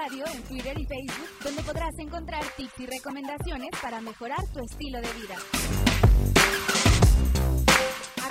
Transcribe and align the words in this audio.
Radio 0.00 0.24
en 0.32 0.42
Twitter 0.42 0.78
y 0.78 0.86
Facebook, 0.86 1.28
donde 1.42 1.62
podrás 1.62 1.98
encontrar 1.98 2.44
tips 2.56 2.78
y 2.78 2.86
recomendaciones 2.86 3.70
para 3.82 4.00
mejorar 4.00 4.38
tu 4.52 4.60
estilo 4.60 5.00
de 5.00 5.08
vida. 5.14 5.36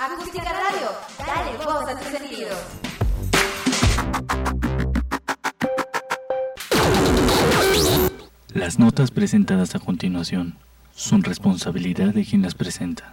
Acústica 0.00 0.50
Radio, 0.50 0.90
dale 1.18 1.56
voz 1.58 1.88
a 1.88 1.98
tus 1.98 2.08
sentidos. 2.08 2.58
Las 8.54 8.78
notas 8.78 9.10
presentadas 9.10 9.74
a 9.74 9.78
continuación 9.78 10.56
son 10.94 11.22
responsabilidad 11.22 12.14
de 12.14 12.24
quien 12.24 12.40
las 12.42 12.54
presenta. 12.54 13.10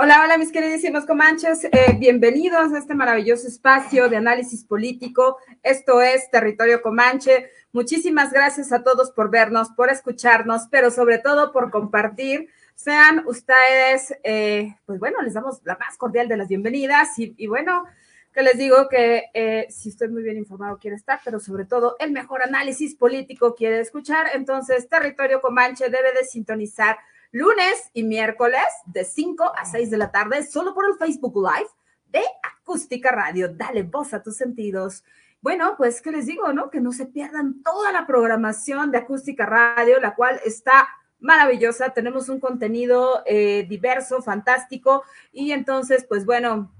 Hola, 0.00 0.22
hola 0.22 0.38
mis 0.38 0.52
queridísimos 0.52 1.06
comanches, 1.06 1.64
eh, 1.64 1.96
bienvenidos 1.98 2.72
a 2.72 2.78
este 2.78 2.94
maravilloso 2.94 3.48
espacio 3.48 4.08
de 4.08 4.16
análisis 4.16 4.62
político. 4.62 5.38
Esto 5.60 6.00
es 6.00 6.30
Territorio 6.30 6.80
Comanche. 6.82 7.50
Muchísimas 7.72 8.32
gracias 8.32 8.70
a 8.70 8.84
todos 8.84 9.10
por 9.10 9.28
vernos, 9.28 9.70
por 9.70 9.90
escucharnos, 9.90 10.68
pero 10.70 10.92
sobre 10.92 11.18
todo 11.18 11.50
por 11.50 11.72
compartir. 11.72 12.48
Sean 12.76 13.26
ustedes, 13.26 14.14
eh, 14.22 14.76
pues 14.86 15.00
bueno, 15.00 15.20
les 15.20 15.34
damos 15.34 15.62
la 15.64 15.76
más 15.76 15.96
cordial 15.96 16.28
de 16.28 16.36
las 16.36 16.46
bienvenidas 16.46 17.18
y, 17.18 17.48
bueno, 17.48 17.84
que 18.32 18.42
les 18.42 18.56
digo 18.56 18.88
que 18.88 19.24
eh, 19.34 19.66
si 19.68 19.88
usted 19.88 20.10
muy 20.10 20.22
bien 20.22 20.36
informado 20.36 20.78
quiere 20.78 20.94
estar, 20.94 21.18
pero 21.24 21.40
sobre 21.40 21.64
todo 21.64 21.96
el 21.98 22.12
mejor 22.12 22.44
análisis 22.44 22.94
político 22.94 23.56
quiere 23.56 23.80
escuchar, 23.80 24.28
entonces 24.32 24.88
Territorio 24.88 25.40
Comanche 25.40 25.90
debe 25.90 26.12
de 26.12 26.24
sintonizar 26.24 26.98
lunes 27.30 27.90
y 27.92 28.04
miércoles 28.04 28.66
de 28.86 29.04
5 29.04 29.52
a 29.56 29.64
6 29.64 29.90
de 29.90 29.98
la 29.98 30.10
tarde, 30.10 30.44
solo 30.44 30.74
por 30.74 30.86
el 30.86 30.94
Facebook 30.94 31.36
Live 31.36 31.70
de 32.06 32.22
Acústica 32.42 33.10
Radio. 33.10 33.48
Dale 33.48 33.82
voz 33.82 34.14
a 34.14 34.22
tus 34.22 34.36
sentidos. 34.36 35.04
Bueno, 35.40 35.74
pues, 35.76 36.02
¿qué 36.02 36.10
les 36.10 36.26
digo, 36.26 36.52
no? 36.52 36.70
Que 36.70 36.80
no 36.80 36.92
se 36.92 37.06
pierdan 37.06 37.62
toda 37.62 37.92
la 37.92 38.06
programación 38.06 38.90
de 38.90 38.98
Acústica 38.98 39.46
Radio, 39.46 40.00
la 40.00 40.14
cual 40.14 40.40
está 40.44 40.88
maravillosa. 41.20 41.90
Tenemos 41.90 42.28
un 42.28 42.40
contenido 42.40 43.22
eh, 43.26 43.66
diverso, 43.68 44.22
fantástico. 44.22 45.04
Y 45.32 45.52
entonces, 45.52 46.04
pues 46.08 46.24
bueno, 46.24 46.72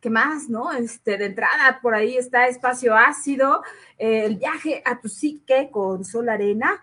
¿qué 0.00 0.08
más, 0.08 0.48
no? 0.48 0.72
Este, 0.72 1.18
de 1.18 1.26
entrada, 1.26 1.80
por 1.82 1.94
ahí 1.94 2.16
está 2.16 2.46
Espacio 2.48 2.96
Ácido, 2.96 3.62
eh, 3.98 4.24
el 4.24 4.36
viaje 4.36 4.82
a 4.84 5.00
tu 5.00 5.08
psique 5.08 5.68
con 5.70 6.04
Sol 6.04 6.28
Arena 6.28 6.82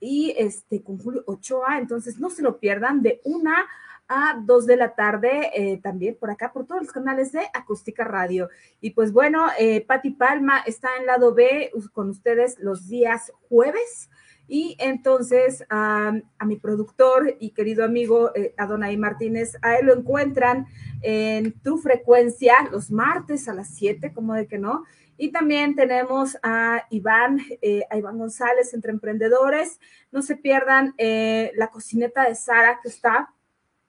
y 0.00 0.34
este 0.36 0.82
con 0.82 0.98
Julio 0.98 1.22
Ochoa, 1.26 1.78
entonces 1.78 2.18
no 2.18 2.30
se 2.30 2.42
lo 2.42 2.58
pierdan 2.58 3.02
de 3.02 3.20
una 3.24 3.66
a 4.10 4.36
dos 4.44 4.66
de 4.66 4.76
la 4.76 4.96
tarde, 4.96 5.52
eh, 5.54 5.78
también 5.80 6.16
por 6.18 6.30
acá, 6.30 6.52
por 6.52 6.66
todos 6.66 6.82
los 6.82 6.92
canales 6.92 7.30
de 7.30 7.42
Acústica 7.54 8.02
Radio. 8.02 8.48
Y 8.80 8.90
pues 8.90 9.12
bueno, 9.12 9.46
eh, 9.56 9.82
Patti 9.82 10.10
Palma 10.10 10.58
está 10.66 10.88
en 10.98 11.06
lado 11.06 11.32
B 11.32 11.70
con 11.92 12.10
ustedes 12.10 12.58
los 12.58 12.88
días 12.88 13.32
jueves. 13.48 14.10
Y 14.48 14.76
entonces 14.80 15.64
a 15.70 16.12
mi 16.44 16.56
productor 16.56 17.36
y 17.38 17.50
querido 17.50 17.84
amigo 17.84 18.34
eh, 18.34 18.52
Adonai 18.58 18.96
Martínez, 18.96 19.56
a 19.62 19.76
él 19.76 19.86
lo 19.86 19.94
encuentran 19.94 20.66
en 21.02 21.52
tu 21.60 21.78
frecuencia 21.78 22.56
los 22.72 22.90
martes 22.90 23.48
a 23.48 23.54
las 23.54 23.68
7, 23.76 24.12
como 24.12 24.34
de 24.34 24.48
que 24.48 24.58
no. 24.58 24.82
Y 25.22 25.32
también 25.32 25.74
tenemos 25.74 26.38
a 26.42 26.86
Iván, 26.88 27.40
eh, 27.60 27.84
a 27.90 27.98
Iván 27.98 28.16
González, 28.16 28.72
entre 28.72 28.90
emprendedores. 28.90 29.78
No 30.10 30.22
se 30.22 30.34
pierdan 30.34 30.94
eh, 30.96 31.52
la 31.56 31.68
cocineta 31.68 32.26
de 32.26 32.34
Sara, 32.34 32.80
que 32.82 32.88
está 32.88 33.30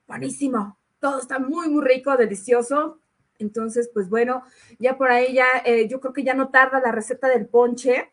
buenísimo. 0.07 0.77
Todo 0.99 1.21
está 1.21 1.39
muy, 1.39 1.69
muy 1.69 1.85
rico, 1.85 2.17
delicioso. 2.17 2.99
Entonces, 3.39 3.89
pues 3.93 4.09
bueno, 4.09 4.43
ya 4.77 4.97
por 4.97 5.09
ahí 5.09 5.33
ya, 5.33 5.45
eh, 5.63 5.87
yo 5.87 6.01
creo 6.01 6.11
que 6.11 6.25
ya 6.25 6.33
no 6.33 6.49
tarda 6.49 6.81
la 6.81 6.91
receta 6.91 7.29
del 7.29 7.45
ponche, 7.45 8.11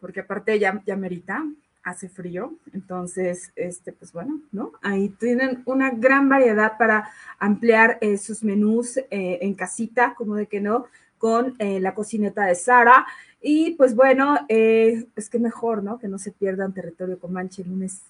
porque 0.00 0.20
aparte 0.20 0.58
ya, 0.58 0.82
ya 0.86 0.96
merita, 0.96 1.44
hace 1.82 2.08
frío. 2.08 2.54
Entonces, 2.72 3.52
este, 3.56 3.92
pues 3.92 4.14
bueno, 4.14 4.40
¿no? 4.52 4.72
Ahí 4.80 5.10
tienen 5.10 5.64
una 5.66 5.90
gran 5.90 6.30
variedad 6.30 6.78
para 6.78 7.10
ampliar 7.38 7.98
sus 8.18 8.42
menús 8.42 8.98
en 9.10 9.52
casita, 9.52 10.14
como 10.14 10.34
de 10.34 10.46
que 10.46 10.62
no 10.62 10.86
con 11.18 11.56
eh, 11.58 11.80
la 11.80 11.94
cocineta 11.94 12.44
de 12.46 12.54
Sara. 12.54 13.06
Y 13.40 13.72
pues 13.72 13.94
bueno, 13.94 14.38
eh, 14.48 15.06
es 15.16 15.28
que 15.28 15.38
mejor, 15.38 15.82
¿no? 15.82 15.98
Que 15.98 16.08
no 16.08 16.18
se 16.18 16.32
pierdan 16.32 16.72
territorio 16.72 17.18
Comanche 17.18 17.64
lunes, 17.64 18.02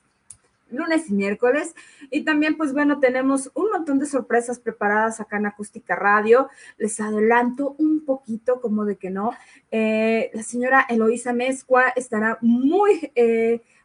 lunes 0.71 1.11
y 1.11 1.15
miércoles. 1.15 1.75
Y 2.11 2.23
también, 2.23 2.57
pues 2.57 2.73
bueno, 2.73 3.01
tenemos 3.01 3.51
un 3.55 3.71
montón 3.71 3.99
de 3.99 4.07
sorpresas 4.07 4.59
preparadas 4.59 5.21
acá 5.21 5.39
en 5.39 5.47
Acústica 5.47 5.97
Radio. 5.97 6.49
Les 6.79 7.01
adelanto 7.01 7.75
un 7.79 8.05
poquito, 8.05 8.61
como 8.61 8.85
de 8.85 8.97
que 8.97 9.11
no. 9.11 9.33
Eh, 9.71 10.31
la 10.33 10.43
señora 10.43 10.87
Eloísa 10.89 11.33
Mezcua 11.33 11.89
estará 11.97 12.39
muy, 12.41 13.13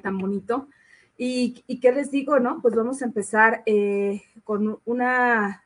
tan 0.02 0.18
bonito. 0.18 0.68
Y, 1.16 1.64
qué 1.80 1.92
les 1.92 2.10
digo, 2.10 2.38
¿no? 2.38 2.60
Pues 2.60 2.74
vamos 2.74 3.00
a 3.00 3.06
empezar 3.06 3.62
eh, 3.64 4.22
con 4.42 4.78
una, 4.84 5.64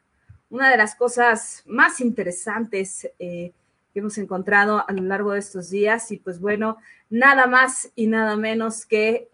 una 0.51 0.71
de 0.71 0.77
las 0.77 0.95
cosas 0.95 1.65
más 1.67 2.01
interesantes 2.01 3.09
eh, 3.19 3.53
que 3.93 3.99
hemos 3.99 4.19
encontrado 4.19 4.85
a 4.87 4.93
lo 4.93 5.03
largo 5.03 5.33
de 5.33 5.41
estos 5.41 5.71
días. 5.71 6.13
Y 6.13 6.19
pues 6.19 6.39
bueno, 6.39 6.77
nada 7.11 7.49
más 7.49 7.91
y 7.97 8.07
nada 8.07 8.37
menos 8.37 8.87
que 8.87 9.29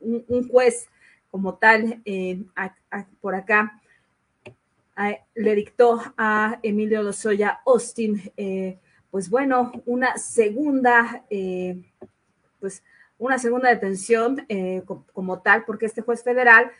un, 0.00 0.48
juez 0.48 0.88
como 1.30 1.54
tal 1.54 2.02
por 3.22 3.34
acá 3.34 3.80
le 5.34 5.54
dictó 5.54 6.00
a 6.16 6.58
Emilio 6.62 7.02
Lozoya 7.02 7.60
Austin, 7.66 8.32
eh, 8.36 8.78
pues 9.10 9.28
bueno, 9.28 9.72
una 9.86 10.16
segunda, 10.16 11.24
eh, 11.30 11.82
pues 12.60 12.82
una 13.18 13.38
segunda 13.38 13.70
detención 13.70 14.44
eh, 14.48 14.82
como, 15.12 15.40
tal, 15.40 15.64
porque 15.64 15.86
este 15.86 16.02
juez 16.02 16.22
federal, 16.22 16.70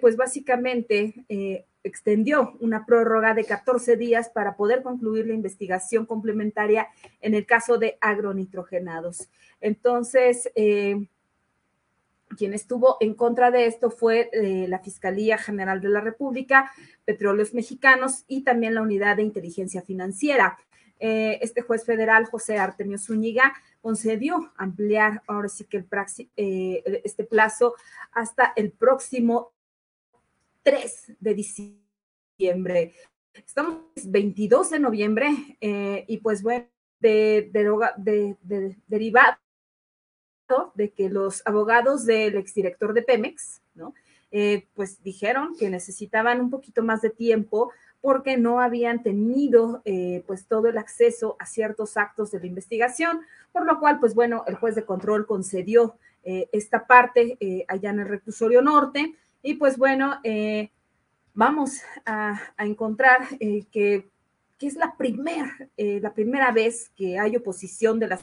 pues 0.00 0.16
básicamente 0.16 1.26
extendió 1.82 2.56
una 2.60 2.86
prórroga 2.86 3.34
de 3.34 3.44
14 3.44 3.96
días 3.96 4.30
para 4.30 4.56
poder 4.56 4.82
concluir 4.82 5.26
la 5.26 5.34
investigación 5.34 6.06
complementaria 6.06 6.88
en 7.20 7.34
el 7.34 7.44
caso 7.44 7.76
de 7.76 7.98
agronitrogenados. 8.00 9.28
Entonces, 9.60 10.50
quien 12.36 12.54
estuvo 12.54 12.96
en 13.00 13.14
contra 13.14 13.50
de 13.50 13.66
esto 13.66 13.90
fue 13.90 14.30
eh, 14.32 14.66
la 14.68 14.78
Fiscalía 14.78 15.38
General 15.38 15.80
de 15.80 15.88
la 15.88 16.00
República, 16.00 16.70
Petróleos 17.04 17.54
Mexicanos 17.54 18.24
y 18.28 18.42
también 18.42 18.74
la 18.74 18.82
Unidad 18.82 19.16
de 19.16 19.22
Inteligencia 19.22 19.82
Financiera. 19.82 20.58
Eh, 21.00 21.38
este 21.42 21.62
juez 21.62 21.84
federal, 21.84 22.26
José 22.26 22.58
Artemio 22.58 22.98
Zúñiga, 22.98 23.54
concedió 23.80 24.52
ampliar 24.56 25.22
ahora 25.26 25.48
sí 25.48 25.64
que 25.64 25.78
el 25.78 25.86
eh, 26.36 27.02
este 27.04 27.24
plazo 27.24 27.74
hasta 28.12 28.52
el 28.56 28.72
próximo 28.72 29.52
3 30.62 31.12
de 31.20 31.34
diciembre. 31.34 32.94
Estamos 33.32 33.78
22 34.04 34.70
de 34.70 34.78
noviembre 34.80 35.28
y 35.60 36.16
pues 36.18 36.42
bueno, 36.42 36.66
de, 36.98 37.48
de, 37.52 38.36
de 38.42 38.76
derivado 38.88 39.38
de 40.74 40.90
que 40.90 41.08
los 41.08 41.42
abogados 41.46 42.04
del 42.04 42.36
exdirector 42.36 42.94
de 42.94 43.02
Pemex, 43.02 43.60
¿no? 43.74 43.94
eh, 44.30 44.66
pues 44.74 45.02
dijeron 45.02 45.56
que 45.58 45.70
necesitaban 45.70 46.40
un 46.40 46.50
poquito 46.50 46.82
más 46.82 47.00
de 47.00 47.10
tiempo 47.10 47.72
porque 48.00 48.36
no 48.36 48.60
habían 48.60 49.02
tenido 49.02 49.82
eh, 49.84 50.22
pues 50.26 50.46
todo 50.46 50.68
el 50.68 50.78
acceso 50.78 51.36
a 51.38 51.46
ciertos 51.46 51.96
actos 51.96 52.30
de 52.30 52.40
la 52.40 52.46
investigación, 52.46 53.20
por 53.52 53.66
lo 53.66 53.80
cual 53.80 53.98
pues 53.98 54.14
bueno, 54.14 54.44
el 54.46 54.54
juez 54.56 54.74
de 54.74 54.84
control 54.84 55.26
concedió 55.26 55.96
eh, 56.24 56.48
esta 56.52 56.86
parte 56.86 57.38
allá 57.68 57.90
en 57.90 58.00
el 58.00 58.08
reclusorio 58.08 58.60
norte 58.62 59.14
y 59.42 59.54
pues 59.54 59.78
bueno, 59.78 60.20
vamos 61.32 61.78
a, 62.04 62.40
encontrar 62.58 63.26
que, 63.38 64.08
que, 64.58 64.66
es 64.66 64.74
la, 64.74 64.96
primer, 64.96 65.70
la 65.76 66.12
primera 66.12 66.52
vez 66.52 66.90
que 66.96 67.18
hay 67.18 67.36
oposición 67.36 67.98
de 67.98 68.08
la 68.08 68.20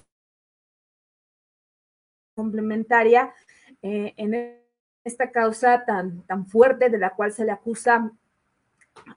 complementaria 2.36 3.34
en 3.82 4.60
esta 5.06 5.32
causa 5.32 5.86
tan, 5.86 6.24
tan 6.24 6.48
fuerte 6.48 6.90
de 6.90 6.98
la 6.98 7.12
cual 7.12 7.32
se 7.32 7.46
le 7.46 7.52
acusa 7.52 8.12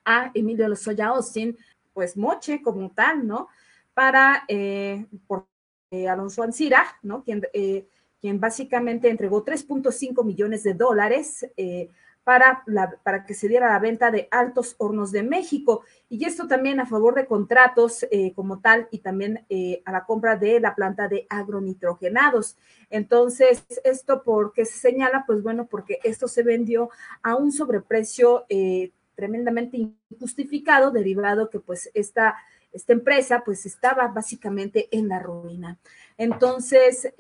a 0.05 0.31
Emilio 0.35 0.69
Lozoya 0.69 1.09
Austin, 1.09 1.57
pues 1.95 2.17
moche 2.17 2.63
como 2.63 2.91
tal, 2.91 3.27
¿no? 3.27 3.49
Para, 3.95 4.45
eh, 4.49 5.07
por 5.27 5.47
eh, 5.91 6.09
Alonso 6.09 6.43
Ancira, 6.43 6.85
¿no? 7.03 7.25
Quien, 7.25 7.43
eh, 7.53 7.89
quien 8.21 8.39
básicamente 8.39 9.09
entregó 9.09 9.45
3.5 9.45 10.25
millones 10.25 10.63
de 10.63 10.75
dólares 10.75 11.47
para, 12.29 12.63
para 13.03 13.25
que 13.25 13.33
se 13.33 13.49
diera 13.49 13.71
la 13.71 13.79
venta 13.79 14.11
de 14.11 14.29
Altos 14.31 14.75
Hornos 14.77 15.13
de 15.13 15.23
México. 15.23 15.83
Y 16.11 16.27
esto 16.27 16.47
también 16.47 16.79
a 16.79 16.85
favor 16.85 17.15
de 17.15 17.25
contratos 17.25 18.07
eh, 18.11 18.35
como 18.35 18.61
tal 18.61 18.87
y 18.91 18.99
también 18.99 19.47
eh, 19.49 19.81
a 19.87 19.93
la 19.93 20.05
compra 20.05 20.37
de 20.37 20.61
la 20.61 20.75
planta 20.75 21.09
de 21.09 21.27
agronitrogenados. 21.31 22.59
Entonces, 22.91 23.65
¿esto 23.83 24.23
por 24.25 24.53
qué 24.53 24.67
se 24.67 24.79
señala? 24.79 25.25
Pues 25.27 25.43
bueno, 25.43 25.69
porque 25.69 26.01
esto 26.05 26.29
se 26.29 26.43
vendió 26.43 26.91
a 27.23 27.35
un 27.35 27.51
sobreprecio 27.51 28.45
eh, 28.51 28.93
tremendamente 29.15 29.79
injustificado, 30.11 30.91
derivado 30.91 31.49
que 31.49 31.61
pues 31.61 31.91
esta, 31.95 32.37
esta 32.75 32.93
empresa 32.93 33.43
pues 33.43 33.65
estaba 33.65 34.07
básicamente 34.09 34.87
en 34.91 35.09
la 35.09 35.19
ruina. 35.19 35.79
Entonces, 36.19 37.11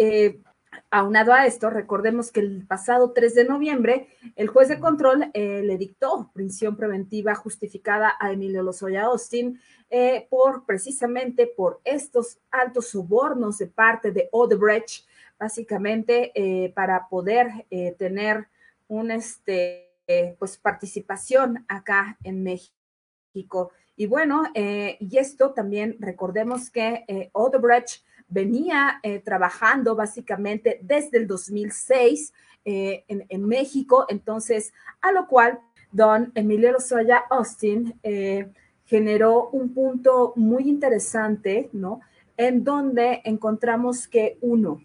Aunado 0.90 1.32
a 1.32 1.46
esto, 1.46 1.70
recordemos 1.70 2.32
que 2.32 2.40
el 2.40 2.66
pasado 2.66 3.12
3 3.12 3.34
de 3.34 3.44
noviembre, 3.44 4.08
el 4.36 4.48
juez 4.48 4.68
de 4.68 4.80
control 4.80 5.30
eh, 5.34 5.62
le 5.62 5.76
dictó 5.76 6.30
prisión 6.32 6.76
preventiva 6.76 7.34
justificada 7.34 8.14
a 8.18 8.32
Emilio 8.32 8.62
Lozoya 8.62 9.04
Austin 9.04 9.60
eh, 9.90 10.26
por 10.30 10.64
precisamente 10.66 11.46
por 11.46 11.80
estos 11.84 12.38
altos 12.50 12.88
sobornos 12.88 13.58
de 13.58 13.66
parte 13.66 14.10
de 14.10 14.28
Odebrecht, 14.32 15.06
básicamente 15.38 16.32
eh, 16.34 16.72
para 16.74 17.08
poder 17.08 17.66
tener 17.96 18.48
una 18.88 19.14
este, 19.14 19.90
pues, 20.38 20.56
participación 20.56 21.64
acá 21.68 22.18
en 22.24 22.42
México. 22.42 23.72
Y 23.96 24.06
bueno, 24.06 24.44
y 24.54 25.18
esto 25.18 25.52
también 25.52 25.96
recordemos 26.00 26.70
que 26.70 27.30
Odebrecht 27.32 28.02
venía 28.28 29.00
eh, 29.02 29.20
trabajando 29.20 29.96
básicamente 29.96 30.78
desde 30.82 31.18
el 31.18 31.26
2006 31.26 32.32
eh, 32.64 33.04
en, 33.08 33.46
México, 33.46 34.04
entonces, 34.08 34.72
a 35.00 35.12
lo 35.12 35.26
cual 35.26 35.58
don 35.90 36.32
Emilio 36.34 36.72
Lozoya 36.72 37.24
Austin 37.30 37.98
eh, 38.02 38.50
generó 38.84 39.48
un 39.50 39.72
punto 39.72 40.34
muy 40.36 40.68
interesante, 40.68 41.70
¿no? 41.72 42.00
En 42.36 42.64
donde 42.64 43.22
encontramos 43.24 44.06
que 44.06 44.36
uno, 44.42 44.82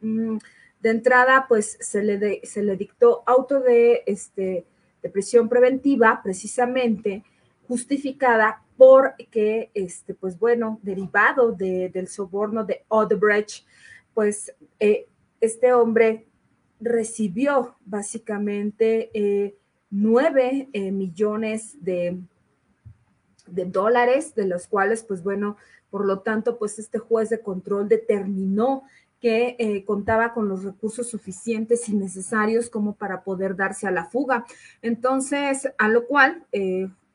mm, 0.00 0.38
de 0.80 0.90
entrada, 0.90 1.46
pues 1.48 1.76
se 1.80 2.02
le, 2.02 2.40
se 2.44 2.62
le 2.62 2.76
dictó 2.76 3.22
auto 3.26 3.60
de, 3.60 4.02
este, 4.06 4.64
de 5.02 5.08
prisión 5.10 5.48
preventiva, 5.48 6.20
precisamente 6.22 7.22
justificada 7.66 8.62
porque, 8.76 9.70
este, 9.74 10.14
pues 10.14 10.38
bueno, 10.38 10.78
derivado 10.82 11.52
del 11.52 12.08
soborno 12.08 12.64
de 12.64 12.84
Odebrecht, 12.88 13.64
pues 14.14 14.54
eh, 14.80 15.06
este 15.40 15.72
hombre 15.72 16.26
recibió 16.80 17.76
básicamente 17.84 19.10
eh, 19.14 19.56
nueve 19.90 20.68
eh, 20.72 20.90
millones 20.90 21.82
de, 21.82 22.18
de 23.46 23.64
dólares, 23.64 24.34
de 24.34 24.46
los 24.46 24.66
cuales, 24.66 25.02
pues 25.04 25.22
bueno, 25.22 25.56
por 25.90 26.06
lo 26.06 26.20
tanto, 26.20 26.58
pues 26.58 26.78
este 26.78 26.98
juez 26.98 27.30
de 27.30 27.40
control 27.40 27.88
determinó 27.88 28.82
que 29.18 29.82
contaba 29.86 30.34
con 30.34 30.46
los 30.46 30.62
recursos 30.62 31.08
suficientes 31.08 31.88
y 31.88 31.94
necesarios 31.94 32.68
como 32.68 32.94
para 32.94 33.24
poder 33.24 33.56
darse 33.56 33.86
a 33.86 33.90
la 33.90 34.04
fuga. 34.04 34.44
Entonces, 34.82 35.72
a 35.78 35.88
lo 35.88 36.06
cual 36.06 36.44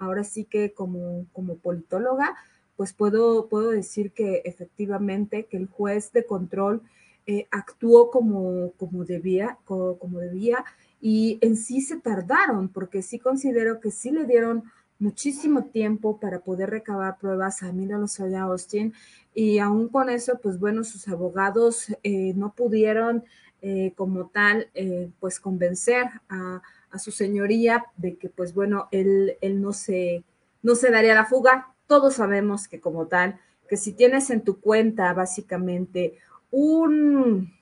ahora 0.01 0.23
sí 0.23 0.45
que 0.45 0.73
como, 0.73 1.27
como 1.31 1.57
politóloga, 1.57 2.35
pues 2.75 2.93
puedo, 2.93 3.47
puedo 3.47 3.69
decir 3.69 4.11
que 4.11 4.41
efectivamente 4.45 5.45
que 5.45 5.57
el 5.57 5.67
juez 5.67 6.11
de 6.11 6.25
control 6.25 6.81
eh, 7.27 7.47
actuó 7.51 8.09
como, 8.09 8.71
como, 8.77 9.05
debía, 9.05 9.59
como, 9.65 10.19
debía 10.19 10.65
y 10.99 11.37
en 11.41 11.55
sí 11.55 11.81
se 11.81 11.99
tardaron, 11.99 12.69
porque 12.69 13.03
sí 13.03 13.19
considero 13.19 13.79
que 13.79 13.91
sí 13.91 14.09
le 14.09 14.25
dieron 14.25 14.63
muchísimo 14.97 15.65
tiempo 15.65 16.19
para 16.19 16.39
poder 16.39 16.71
recabar 16.71 17.19
pruebas 17.19 17.61
a 17.61 17.69
Emilio 17.69 17.99
Lozoya 17.99 18.41
Austin 18.43 18.93
y 19.35 19.59
aún 19.59 19.87
con 19.87 20.09
eso, 20.09 20.39
pues 20.41 20.59
bueno, 20.59 20.83
sus 20.83 21.07
abogados 21.07 21.95
eh, 22.01 22.33
no 22.35 22.53
pudieron 22.53 23.23
eh, 23.61 23.93
como 23.95 24.29
tal, 24.29 24.71
pues 25.19 25.39
convencer 25.39 26.07
a, 26.29 26.63
a 26.91 26.99
su 26.99 27.11
señoría 27.11 27.85
de 27.97 28.17
que, 28.17 28.29
pues 28.29 28.53
bueno, 28.53 28.87
él, 28.91 29.37
él 29.41 29.61
no, 29.61 29.73
se, 29.73 30.23
no 30.61 30.75
se 30.75 30.91
daría 30.91 31.15
la 31.15 31.25
fuga. 31.25 31.73
Todos 31.87 32.15
sabemos 32.15 32.67
que 32.67 32.79
como 32.79 33.07
tal, 33.07 33.39
que 33.69 33.77
si 33.77 33.93
tienes 33.93 34.29
en 34.29 34.41
tu 34.41 34.59
cuenta 34.59 35.13
básicamente 35.13 36.17
un, 36.51 37.53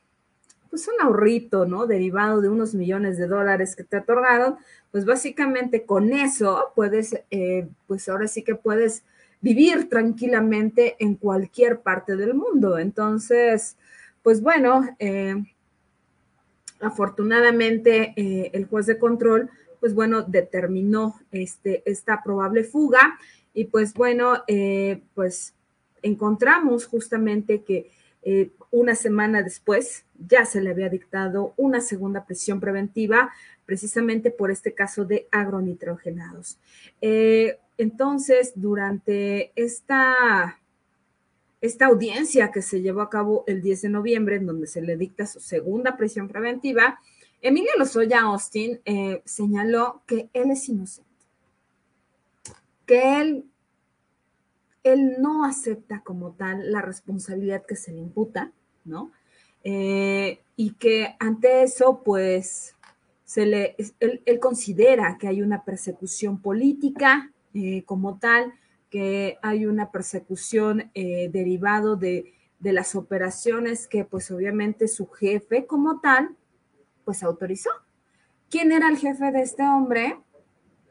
pues 0.70 0.88
un 0.88 1.02
ahorrito, 1.02 1.66
¿no? 1.66 1.88
Derivado 1.88 2.42
de 2.42 2.50
unos 2.50 2.74
millones 2.74 3.18
de 3.18 3.28
dólares 3.28 3.76
que 3.76 3.84
te 3.84 3.98
otorgaron, 3.98 4.58
pues 4.92 5.06
básicamente 5.06 5.86
con 5.86 6.12
eso 6.14 6.72
puedes, 6.76 7.20
eh, 7.32 7.68
pues 7.88 8.10
ahora 8.10 8.28
sí 8.28 8.44
que 8.44 8.56
puedes 8.56 9.04
vivir 9.42 9.90
tranquilamente 9.90 10.96
en 11.00 11.16
cualquier 11.16 11.82
parte 11.82 12.16
del 12.16 12.34
mundo. 12.34 12.78
Entonces, 12.78 13.78
pues 14.22 14.42
bueno, 14.42 14.84
eh, 15.00 15.36
Afortunadamente, 16.80 18.14
eh, 18.16 18.52
el 18.54 18.66
juez 18.66 18.86
de 18.86 18.98
control, 18.98 19.50
pues 19.80 19.94
bueno, 19.94 20.22
determinó 20.24 21.20
este, 21.32 21.84
esta 21.86 22.24
probable 22.24 22.64
fuga 22.64 23.18
y 23.54 23.66
pues 23.66 23.94
bueno, 23.94 24.44
eh, 24.48 25.02
pues 25.14 25.54
encontramos 26.02 26.86
justamente 26.86 27.64
que 27.64 27.92
eh, 28.22 28.52
una 28.72 28.96
semana 28.96 29.42
después 29.42 30.06
ya 30.28 30.46
se 30.46 30.62
le 30.62 30.72
había 30.72 30.90
dictado 30.90 31.54
una 31.58 31.82
segunda 31.82 32.26
prisión 32.26 32.60
preventiva 32.60 33.32
precisamente 33.66 34.32
por 34.32 34.52
este 34.52 34.74
caso 34.74 35.06
de 35.06 35.28
agronitrogenados. 35.32 36.58
entonces, 37.78 38.52
durante 38.56 39.52
esta 39.56 40.60
esta 41.62 41.88
audiencia 41.88 42.52
que 42.52 42.62
se 42.62 42.82
llevó 42.82 43.02
a 43.02 43.10
cabo 43.10 43.44
el 43.48 43.62
10 43.62 43.82
de 43.84 43.90
noviembre, 43.90 44.36
en 44.38 44.46
donde 44.46 44.68
se 44.68 44.82
le 44.82 44.98
dicta 44.98 45.26
su 45.26 45.40
segunda 45.40 45.98
prisión 45.98 46.28
preventiva, 46.28 47.00
Emilio 47.42 47.72
Lozoya 47.78 48.22
Austin 48.22 48.82
eh, 48.86 49.22
señaló 49.26 50.02
que 50.06 50.30
él 50.34 50.52
es 50.52 50.68
inocente, 50.68 51.10
que 52.86 53.22
él, 53.22 53.46
él 54.84 55.16
no 55.20 55.46
acepta 55.46 56.02
como 56.02 56.32
tal 56.32 56.72
la 56.72 56.82
responsabilidad 56.82 57.66
que 57.66 57.76
se 57.76 57.92
le 57.92 58.00
imputa, 58.00 58.52
¿no? 58.84 59.12
Eh, 59.64 60.40
y 60.56 60.72
que 60.74 61.16
ante 61.20 61.64
eso, 61.64 62.02
pues, 62.04 62.76
se 63.24 63.46
le, 63.46 63.76
él, 64.00 64.40
considera 64.40 65.18
que 65.18 65.28
hay 65.28 65.42
una 65.42 65.64
persecución 65.64 66.42
política 66.42 67.32
eh, 67.54 67.84
como 67.86 68.18
tal, 68.18 68.54
que 68.90 69.38
hay 69.42 69.66
una 69.66 69.92
persecución 69.92 70.92
eh, 70.94 71.30
derivado 71.32 71.96
de, 71.96 72.34
las 72.62 72.96
operaciones 72.96 73.88
que 73.88 74.04
pues 74.04 74.30
obviamente 74.32 74.90
su 74.90 75.08
jefe 75.08 75.66
como 75.66 76.02
tal 76.02 76.36
pues 77.06 77.24
autorizó. 77.24 77.70
¿Quién 78.50 78.72
era 78.72 78.90
el 78.90 78.98
jefe 78.98 79.32
de 79.32 79.42
este 79.42 79.64
hombre? 79.64 80.20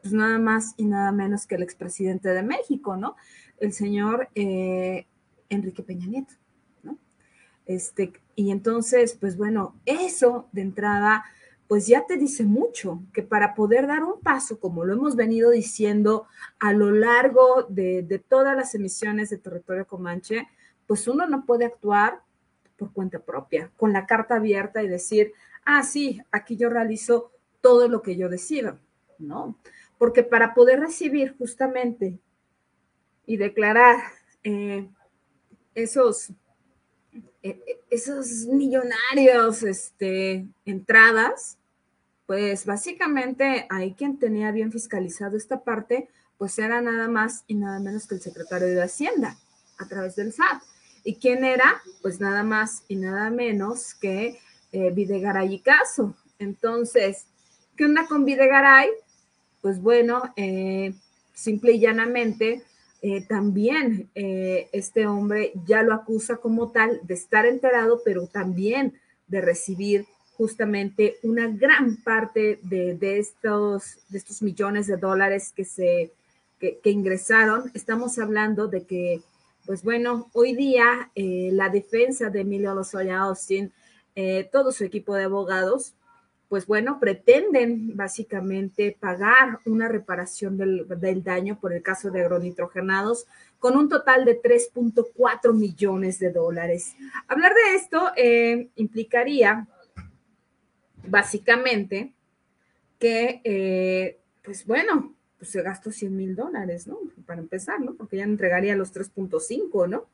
Pues 0.01 0.13
nada 0.13 0.39
más 0.39 0.73
y 0.77 0.85
nada 0.85 1.11
menos 1.11 1.45
que 1.45 1.55
el 1.55 1.63
expresidente 1.63 2.29
de 2.29 2.41
México, 2.41 2.97
¿no? 2.97 3.15
El 3.59 3.73
señor 3.73 4.29
eh, 4.33 5.05
Enrique 5.49 5.83
Peña 5.83 6.07
Nieto, 6.07 6.33
¿no? 6.81 6.97
Este, 7.65 8.13
y 8.35 8.51
entonces, 8.51 9.15
pues 9.19 9.37
bueno, 9.37 9.75
eso 9.85 10.47
de 10.51 10.61
entrada 10.61 11.25
pues 11.69 11.85
ya 11.85 12.07
te 12.07 12.17
dice 12.17 12.45
mucho, 12.45 13.03
que 13.13 13.21
para 13.21 13.53
poder 13.53 13.85
dar 13.85 14.03
un 14.03 14.19
paso, 14.21 14.59
como 14.59 14.85
lo 14.85 14.93
hemos 14.93 15.15
venido 15.15 15.51
diciendo 15.51 16.25
a 16.59 16.73
lo 16.73 16.89
largo 16.89 17.67
de, 17.69 18.23
todas 18.27 18.57
las 18.57 18.73
emisiones 18.73 19.29
de 19.29 19.37
territorio 19.37 19.85
comanche, 19.85 20.47
pues 20.87 21.07
uno 21.07 21.27
no 21.27 21.45
puede 21.45 21.65
actuar 21.65 22.23
por 22.75 22.91
cuenta 22.91 23.19
propia, 23.19 23.71
con 23.77 23.93
la 23.93 24.07
carta 24.07 24.37
abierta 24.37 24.81
y 24.81 24.87
decir, 24.87 25.31
ah, 25.63 25.83
sí, 25.83 26.19
aquí 26.31 26.57
yo 26.57 26.71
realizo 26.71 27.33
todo 27.61 27.87
lo 27.87 28.01
que 28.01 28.17
yo 28.17 28.29
decido, 28.29 28.79
¿no? 29.19 29.55
Porque 29.99 30.23
para 30.23 30.55
poder 30.55 30.79
recibir 30.79 31.35
justamente 31.37 32.17
y 33.27 33.37
declarar 33.37 33.97
eh, 34.43 34.89
esos, 35.75 36.31
eh, 37.43 37.61
esos 37.91 38.47
millonarios 38.47 39.61
este, 39.61 40.47
entradas, 40.65 41.58
pues 42.29 42.67
básicamente 42.67 43.65
ahí 43.71 43.95
quien 43.95 44.19
tenía 44.19 44.51
bien 44.51 44.71
fiscalizado 44.71 45.35
esta 45.35 45.63
parte, 45.63 46.09
pues 46.37 46.59
era 46.59 46.79
nada 46.79 47.07
más 47.07 47.43
y 47.47 47.55
nada 47.55 47.79
menos 47.79 48.05
que 48.05 48.13
el 48.13 48.21
secretario 48.21 48.67
de 48.67 48.83
Hacienda 48.83 49.35
a 49.79 49.87
través 49.87 50.15
del 50.15 50.31
SAT. 50.31 50.61
¿Y 51.03 51.15
quién 51.15 51.43
era? 51.43 51.81
Pues 52.03 52.19
nada 52.19 52.43
más 52.43 52.83
y 52.87 52.97
nada 52.97 53.31
menos 53.31 53.95
que 53.95 54.37
eh, 54.71 54.91
Videgaray 54.91 55.55
y 55.55 55.59
Caso. 55.59 56.13
Entonces, 56.37 57.25
¿qué 57.75 57.85
onda 57.85 58.05
con 58.05 58.25
Videgaray? 58.25 58.89
Pues 59.63 59.81
bueno, 59.81 60.31
eh, 60.35 60.93
simple 61.33 61.71
y 61.71 61.79
llanamente, 61.79 62.61
eh, 63.01 63.25
también 63.25 64.07
eh, 64.13 64.69
este 64.71 65.07
hombre 65.07 65.51
ya 65.65 65.81
lo 65.81 65.95
acusa 65.95 66.35
como 66.35 66.69
tal 66.69 66.99
de 67.01 67.15
estar 67.15 67.47
enterado, 67.47 68.03
pero 68.05 68.27
también 68.27 68.93
de 69.25 69.41
recibir 69.41 70.05
justamente 70.39 71.17
una 71.23 71.47
gran 71.47 71.97
parte 71.97 72.59
de, 72.63 73.19
estos, 73.19 73.97
de 74.07 74.17
estos 74.17 74.41
millones 74.41 74.87
de 74.87 74.95
dólares 74.95 75.51
que 75.53 75.65
se 75.65 76.13
que, 76.57 76.79
ingresaron. 76.85 77.69
Estamos 77.73 78.17
hablando 78.19 78.69
de 78.69 78.83
que, 78.83 79.21
pues 79.65 79.83
bueno, 79.83 80.29
hoy 80.31 80.55
día 80.55 81.11
la 81.13 81.67
defensa 81.67 82.29
de 82.29 82.39
Emilio 82.39 82.73
Lozoya 82.73 83.19
Austin 83.19 83.69
eh, 84.15 84.47
todo 84.49 84.71
su 84.71 84.85
equipo 84.85 85.13
de 85.13 85.25
abogados, 85.25 85.93
pues 86.47 86.65
bueno, 86.65 87.01
pretenden 87.01 87.97
básicamente 87.97 88.95
pagar 88.97 89.59
una 89.65 89.89
reparación 89.89 90.57
del, 90.57 91.21
daño 91.21 91.59
por 91.59 91.73
el 91.73 91.83
caso 91.83 92.11
de 92.11 92.21
agronitrogenados 92.21 93.25
con 93.59 93.75
un 93.75 93.89
total 93.89 94.23
de 94.23 94.41
3.4 94.41 95.53
millones 95.53 96.17
de 96.17 96.31
dólares. 96.31 96.95
Hablar 97.27 97.53
de 97.53 97.75
esto 97.75 98.11
eh, 98.15 98.69
implicaría 98.77 99.67
básicamente 101.07 102.13
que, 102.99 103.41
eh, 103.43 104.19
pues 104.43 104.65
bueno, 104.65 105.15
pues 105.37 105.51
se 105.51 105.61
gastó 105.61 105.91
100 105.91 106.15
mil 106.15 106.35
dólares, 106.35 106.87
¿no? 106.87 106.99
Para 107.25 107.39
empezar, 107.39 107.79
¿no? 107.79 107.95
Porque 107.95 108.17
ya 108.17 108.23
entregaría 108.23 108.75
los 108.75 108.93
3.5, 108.93 109.89
¿no? 109.89 110.07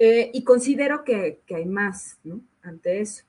y 0.00 0.44
considero 0.44 1.02
que, 1.02 1.40
que 1.44 1.56
hay 1.56 1.66
más, 1.66 2.20
¿no? 2.22 2.40
ante 2.68 3.00
eso. 3.00 3.24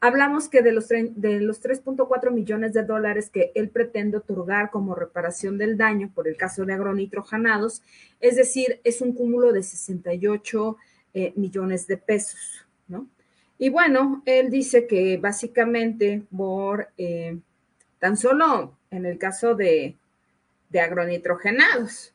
Hablamos 0.00 0.48
que 0.48 0.62
de 0.62 0.72
los, 0.72 0.88
de 0.88 1.40
los 1.40 1.62
3.4 1.62 2.30
millones 2.30 2.72
de 2.72 2.84
dólares 2.84 3.30
que 3.30 3.52
él 3.54 3.70
pretende 3.70 4.18
otorgar 4.18 4.70
como 4.70 4.94
reparación 4.94 5.58
del 5.58 5.76
daño 5.76 6.10
por 6.14 6.28
el 6.28 6.36
caso 6.36 6.64
de 6.64 6.74
agronitrojanados, 6.74 7.82
es 8.20 8.36
decir, 8.36 8.80
es 8.84 9.00
un 9.00 9.12
cúmulo 9.12 9.52
de 9.52 9.62
68 9.62 10.76
eh, 11.14 11.32
millones 11.36 11.86
de 11.86 11.96
pesos, 11.96 12.66
¿no? 12.86 13.08
Y 13.58 13.68
bueno, 13.68 14.22
él 14.26 14.50
dice 14.50 14.86
que 14.86 15.16
básicamente 15.16 16.22
por 16.36 16.88
eh, 16.98 17.38
tan 17.98 18.16
solo 18.16 18.76
en 18.90 19.06
el 19.06 19.18
caso 19.18 19.54
de, 19.54 19.96
de 20.70 20.80
agronitrogenados, 20.80 22.12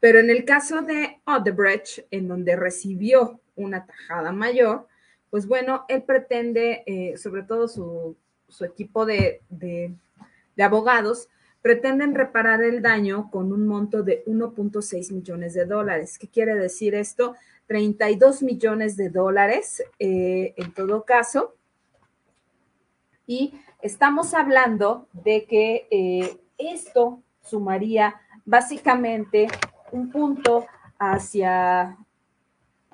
pero 0.00 0.18
en 0.18 0.30
el 0.30 0.44
caso 0.44 0.82
de 0.82 1.20
Odebrecht, 1.26 2.06
en 2.10 2.28
donde 2.28 2.56
recibió 2.56 3.40
una 3.54 3.86
tajada 3.86 4.32
mayor, 4.32 4.88
pues 5.30 5.46
bueno, 5.46 5.86
él 5.88 6.02
pretende, 6.02 6.82
eh, 6.86 7.16
sobre 7.16 7.42
todo 7.42 7.66
su, 7.66 8.16
equipo 8.64 9.06
de, 9.06 9.40
abogados, 10.58 11.28
pretenden 11.62 12.14
reparar 12.14 12.62
el 12.62 12.82
daño 12.82 13.30
con 13.30 13.50
un 13.50 13.66
monto 13.66 14.02
de 14.02 14.24
1.6 14.26 15.12
millones 15.12 15.54
de 15.54 15.64
dólares. 15.64 16.18
¿Qué 16.18 16.28
quiere 16.28 16.54
decir 16.56 16.94
esto? 16.94 17.34
32 17.72 18.42
millones 18.42 18.98
de 18.98 19.08
dólares 19.08 19.82
eh, 19.98 20.52
en 20.58 20.74
todo 20.74 21.06
caso. 21.06 21.54
Y 23.26 23.54
estamos 23.80 24.34
hablando 24.34 25.08
de 25.14 25.46
que 25.46 25.88
eh, 25.90 26.38
esto 26.58 27.22
sumaría 27.40 28.20
básicamente 28.44 29.48
un 29.90 30.10
punto 30.10 30.66
hacia 30.98 31.96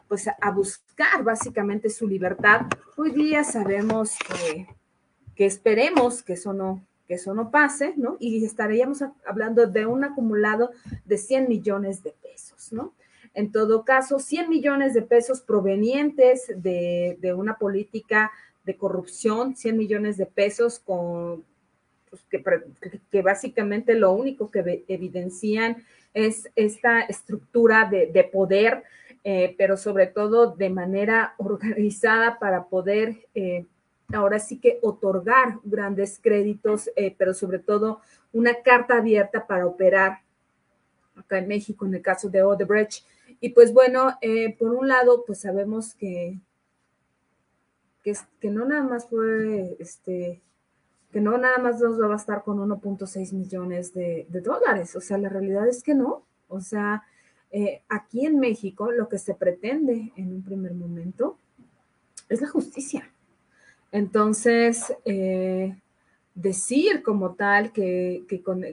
pues 0.06 0.28
a 0.28 0.50
buscar 0.52 1.24
básicamente 1.24 1.90
su 1.90 2.06
libertad. 2.06 2.66
Hoy 2.96 3.10
día 3.10 3.42
sabemos 3.42 4.16
que, 4.28 4.68
que 5.34 5.44
esperemos 5.44 6.22
que 6.22 6.34
eso 6.34 6.52
no 6.52 6.84
que 7.08 7.14
eso 7.14 7.34
no 7.34 7.50
pase, 7.50 7.94
¿no? 7.96 8.16
Y 8.20 8.44
estaríamos 8.44 9.02
hablando 9.26 9.66
de 9.66 9.86
un 9.86 10.04
acumulado 10.04 10.70
de 11.04 11.16
100 11.16 11.48
millones 11.48 12.02
de 12.04 12.12
pesos, 12.12 12.70
¿no? 12.70 12.92
En 13.38 13.52
todo 13.52 13.84
caso, 13.84 14.18
100 14.18 14.48
millones 14.48 14.94
de 14.94 15.02
pesos 15.02 15.40
provenientes 15.40 16.46
de, 16.56 17.16
de 17.20 17.34
una 17.34 17.56
política 17.56 18.32
de 18.64 18.76
corrupción, 18.76 19.54
100 19.54 19.76
millones 19.76 20.16
de 20.16 20.26
pesos 20.26 20.78
con, 20.78 21.44
pues, 22.10 22.22
que, 23.10 23.22
básicamente 23.22 23.94
lo 23.94 24.12
único 24.12 24.50
que 24.50 24.84
evidencian 24.88 25.84
es 26.14 26.50
esta 26.56 27.02
estructura 27.02 27.88
de, 27.88 28.06
de 28.06 28.24
poder 28.24 28.82
eh, 29.24 29.54
pero 29.58 29.76
sobre 29.76 30.06
todo 30.06 30.52
de 30.52 30.70
manera 30.70 31.34
organizada 31.38 32.38
para 32.38 32.64
poder 32.64 33.26
eh, 33.34 33.66
ahora 34.12 34.38
sí 34.38 34.58
que 34.58 34.78
otorgar 34.82 35.58
grandes 35.64 36.18
créditos, 36.18 36.90
eh, 36.96 37.14
pero 37.18 37.34
sobre 37.34 37.58
todo 37.58 38.00
una 38.32 38.62
carta 38.62 38.96
abierta 38.96 39.46
para 39.46 39.66
operar 39.66 40.20
acá 41.14 41.38
en 41.38 41.48
México 41.48 41.84
en 41.84 41.94
el 41.94 42.02
caso 42.02 42.28
de 42.30 42.42
Odebrecht. 42.42 43.04
Y 43.40 43.50
pues 43.50 43.72
bueno, 43.72 44.18
por 44.58 44.74
un 44.74 44.88
lado, 44.88 45.24
pues 45.24 45.40
sabemos 45.40 45.94
que, 45.94 46.40
que, 48.02 48.14
que, 48.40 48.50
no 48.50 48.64
nada 48.64 48.82
más 48.82 49.08
fue, 49.08 49.76
este, 49.78 50.42
que 51.12 51.20
no 51.20 51.38
nada 51.38 51.58
más 51.58 51.80
nos 51.80 52.00
va 52.00 52.06
a 52.06 52.10
bastar 52.10 52.42
con 52.42 52.58
1.6 52.58 53.32
millones 53.32 53.94
de, 53.94 54.26
dólares. 54.30 54.94
O 54.96 55.00
sea, 55.00 55.18
la 55.18 55.28
realidad 55.28 55.66
es 55.66 55.82
que 55.82 55.94
no. 55.94 56.24
O 56.48 56.60
sea, 56.60 57.04
eh, 57.50 57.82
aquí 57.88 58.26
en 58.26 58.38
México 58.38 58.90
lo 58.92 59.08
que 59.08 59.18
se 59.18 59.34
pretende 59.34 60.12
en 60.16 60.34
un 60.34 60.42
primer 60.42 60.74
momento 60.74 61.38
es 62.28 62.40
la 62.40 62.48
justicia. 62.48 63.10
Entonces, 63.90 64.94
eh, 65.06 65.76
decir 66.34 67.02
como 67.02 67.34
tal 67.34 67.72
que, 67.72 68.24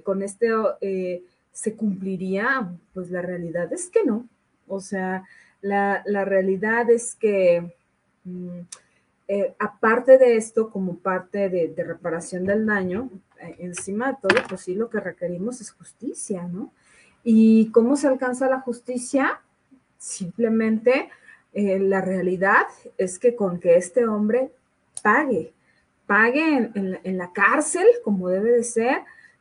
con, 0.03 0.21
este 0.21 0.49
eh, 0.81 1.23
se 1.53 1.75
cumpliría, 1.75 2.73
pues 2.93 3.11
la 3.11 3.21
realidad 3.21 3.71
es 3.71 3.89
que 3.89 4.03
no. 4.03 4.27
O 4.67 4.79
sea, 4.79 5.23
la, 5.61 6.03
realidad 6.25 6.89
es 6.89 7.15
que 7.15 7.73
mm, 8.23 8.59
aparte 9.59 10.17
de 10.17 10.37
esto, 10.37 10.69
como 10.69 10.97
parte 10.97 11.49
de, 11.49 11.83
reparación 11.83 12.45
del 12.45 12.65
daño, 12.65 13.09
encima 13.59 14.11
de 14.11 14.17
todo, 14.21 14.41
pues 14.47 14.61
sí 14.61 14.75
lo 14.75 14.89
que 14.89 14.99
requerimos 14.99 15.61
es 15.61 15.71
justicia, 15.71 16.43
¿no? 16.43 16.71
¿Y 17.23 17.71
cómo 17.71 17.95
se 17.95 18.07
alcanza 18.07 18.47
la 18.47 18.59
justicia? 18.59 19.41
Simplemente 19.97 21.09
eh, 21.53 21.79
la 21.79 22.01
realidad 22.01 22.67
es 22.97 23.17
que 23.17 23.35
con 23.35 23.59
que 23.59 23.77
este 23.77 24.07
hombre 24.07 24.51
pague, 25.01 25.53
pague 26.05 26.69
en, 26.75 27.17
la 27.17 27.31
cárcel 27.31 27.85
como 28.03 28.29
debe 28.29 28.51
de 28.51 28.63
ser, 28.63 28.99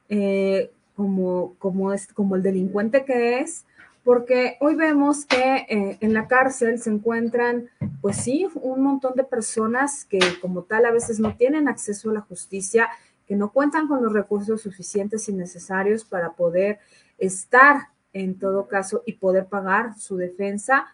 eh, 0.09 0.71
como, 0.97 1.55
como, 1.59 1.93
es, 1.93 2.07
como 2.07 2.37
el 2.37 2.43
delincuente 2.43 3.05
que 3.05 3.41
es, 3.41 3.67
porque 4.05 4.59
hoy 4.61 4.75
vemos 4.75 5.25
que 5.25 5.67
eh, 5.69 5.97
en 6.01 6.13
la 6.13 6.29
cárcel 6.29 6.79
se 6.79 6.91
encuentran, 6.91 7.71
pues 8.03 8.19
sí, 8.19 8.47
un 8.55 8.83
montón 8.83 9.15
de 9.15 9.25
personas 9.25 10.05
que 10.05 10.21
como 10.43 10.65
tal 10.65 10.85
a 10.85 10.93
veces 10.93 11.19
no 11.19 11.37
tienen 11.37 11.69
acceso 11.69 12.11
a 12.11 12.15
la 12.15 12.21
justicia, 12.21 12.91
que 13.27 13.35
no 13.35 13.51
cuentan 13.51 13.89
con 13.89 14.03
los 14.03 14.13
recursos 14.13 14.61
suficientes 14.61 15.29
y 15.31 15.33
necesarios 15.33 16.05
para 16.05 16.35
poder 16.35 16.79
estar 17.17 17.89
en 18.13 18.39
todo 18.39 18.69
caso 18.69 19.03
y 19.07 19.15
poder 19.15 19.47
pagar 19.47 19.99
su 19.99 20.17
defensa. 20.17 20.87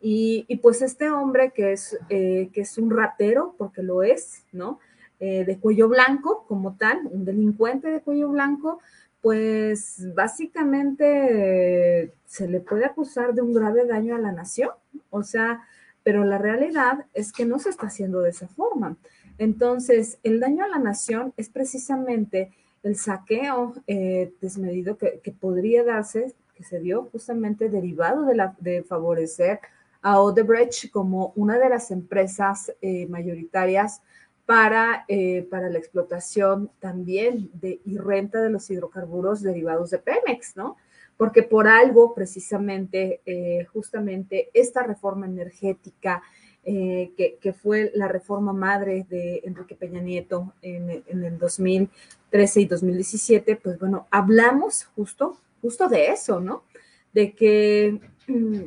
Y, 0.00 0.44
pues 0.60 0.82
este 0.82 1.10
hombre 1.10 1.52
que 1.52 1.72
es, 1.72 1.98
eh, 2.10 2.50
que 2.52 2.62
es 2.62 2.78
un 2.78 2.90
ratero, 2.90 3.54
porque 3.56 3.82
lo 3.82 4.02
es, 4.02 4.44
¿no? 4.52 4.78
Eh, 5.18 5.44
de 5.46 5.58
cuello 5.58 5.88
blanco 5.88 6.44
como 6.46 6.76
tal, 6.76 7.00
un 7.10 7.24
delincuente 7.24 7.88
de 7.88 8.02
cuello 8.02 8.28
blanco, 8.28 8.80
pues 9.26 10.14
básicamente 10.14 12.14
se 12.26 12.46
le 12.46 12.60
puede 12.60 12.84
acusar 12.84 13.34
de 13.34 13.42
un 13.42 13.52
grave 13.52 13.84
daño 13.84 14.14
a 14.14 14.20
la 14.20 14.30
nación. 14.30 14.70
O 15.10 15.24
sea, 15.24 15.66
pero 16.04 16.22
la 16.22 16.38
realidad 16.38 17.06
es 17.12 17.32
que 17.32 17.44
no 17.44 17.58
se 17.58 17.70
está 17.70 17.88
haciendo 17.88 18.20
de 18.20 18.30
esa 18.30 18.46
forma. 18.46 18.96
Entonces, 19.36 20.20
el 20.22 20.38
daño 20.38 20.64
a 20.64 20.68
la 20.68 20.78
nación 20.78 21.34
es 21.36 21.48
precisamente 21.48 22.52
el 22.84 22.94
saqueo 22.94 23.74
eh, 23.88 24.32
desmedido 24.40 24.96
que, 24.96 25.20
podría 25.40 25.82
darse, 25.82 26.32
que 26.54 26.62
se 26.62 26.78
dio 26.78 27.08
justamente 27.10 27.68
derivado 27.68 28.26
de, 28.26 28.36
la, 28.36 28.54
de 28.60 28.84
favorecer 28.84 29.58
a 30.02 30.20
Odebrecht 30.20 30.92
como 30.92 31.32
una 31.34 31.58
de 31.58 31.68
las 31.68 31.90
empresas 31.90 32.72
eh, 32.80 33.08
mayoritarias 33.08 34.02
para, 34.46 35.04
eh, 35.08 35.46
para 35.50 35.68
la 35.68 35.78
explotación 35.78 36.70
también 36.78 37.50
de, 37.52 37.80
y 37.84 37.98
renta 37.98 38.40
de 38.40 38.50
los 38.50 38.70
hidrocarburos 38.70 39.42
derivados 39.42 39.90
de 39.90 39.98
Pemex, 39.98 40.56
¿no? 40.56 40.76
Porque 41.16 41.42
por 41.42 41.66
algo, 41.66 42.14
precisamente, 42.14 43.20
eh, 43.26 43.64
justamente 43.72 44.50
esta 44.54 44.82
reforma 44.82 45.26
energética, 45.26 46.22
eh, 46.68 47.12
que, 47.16 47.52
fue 47.52 47.92
la 47.94 48.08
reforma 48.08 48.52
madre 48.52 49.06
de 49.08 49.40
Enrique 49.44 49.76
Peña 49.76 50.00
Nieto 50.00 50.52
en, 50.62 51.04
en, 51.06 51.24
el 51.24 51.38
2013 51.38 52.60
y 52.60 52.66
2017, 52.66 53.56
pues 53.56 53.78
bueno, 53.78 54.08
hablamos 54.10 54.84
justo, 54.96 55.38
justo 55.62 55.88
de 55.88 56.08
eso, 56.08 56.40
¿no? 56.40 56.64
De 57.12 57.32
que 57.34 58.00
mm, 58.26 58.64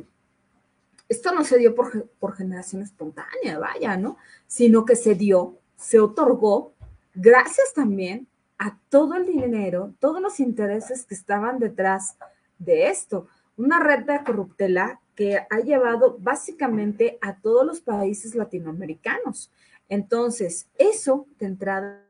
esto 1.10 1.34
no 1.34 1.44
se 1.44 1.58
dio 1.58 1.74
por, 1.74 2.08
por 2.20 2.36
generación 2.36 2.82
espontánea, 2.82 3.58
vaya, 3.58 3.96
¿no? 3.96 4.16
Sino 4.46 4.84
que 4.84 4.96
se 4.96 5.14
dio, 5.14 5.58
se 5.80 5.98
otorgó, 5.98 6.74
gracias 7.14 7.72
también 7.74 8.28
a 8.58 8.78
todo 8.90 9.14
el 9.14 9.24
dinero, 9.26 9.94
todos 9.98 10.20
los 10.20 10.38
intereses 10.38 11.06
que 11.06 11.14
estaban 11.14 11.58
detrás 11.58 12.16
de 12.58 12.88
esto. 12.88 13.26
Una 13.56 13.80
red 13.80 14.04
de 14.04 14.22
corruptela 14.22 15.00
que 15.14 15.38
ha 15.38 15.58
llevado 15.60 16.18
básicamente 16.20 17.18
a 17.22 17.40
todos 17.40 17.64
los 17.64 17.80
países 17.80 18.34
latinoamericanos. 18.34 19.50
Entonces, 19.88 20.68
eso 20.76 21.26
de 21.38 21.46
entrada 21.46 22.04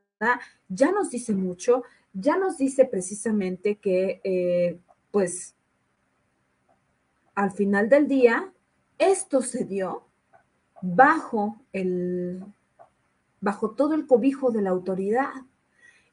ya 0.69 0.91
nos 0.91 1.11
dice 1.11 1.33
mucho, 1.33 1.85
ya 2.13 2.37
nos 2.37 2.59
dice 2.59 2.85
precisamente 2.85 3.77
que, 3.77 4.21
eh, 4.25 4.81
pues, 5.13 5.55
al 7.37 7.53
final 7.53 7.89
del 7.89 8.09
día, 8.09 8.53
esto 8.99 9.43
se 9.43 9.65
dio 9.65 10.09
bajo 10.83 11.61
el 11.73 12.45
bajo 13.41 13.71
todo 13.71 13.95
el 13.95 14.07
cobijo 14.07 14.51
de 14.51 14.63
la 14.63 14.71
autoridad 14.71 15.33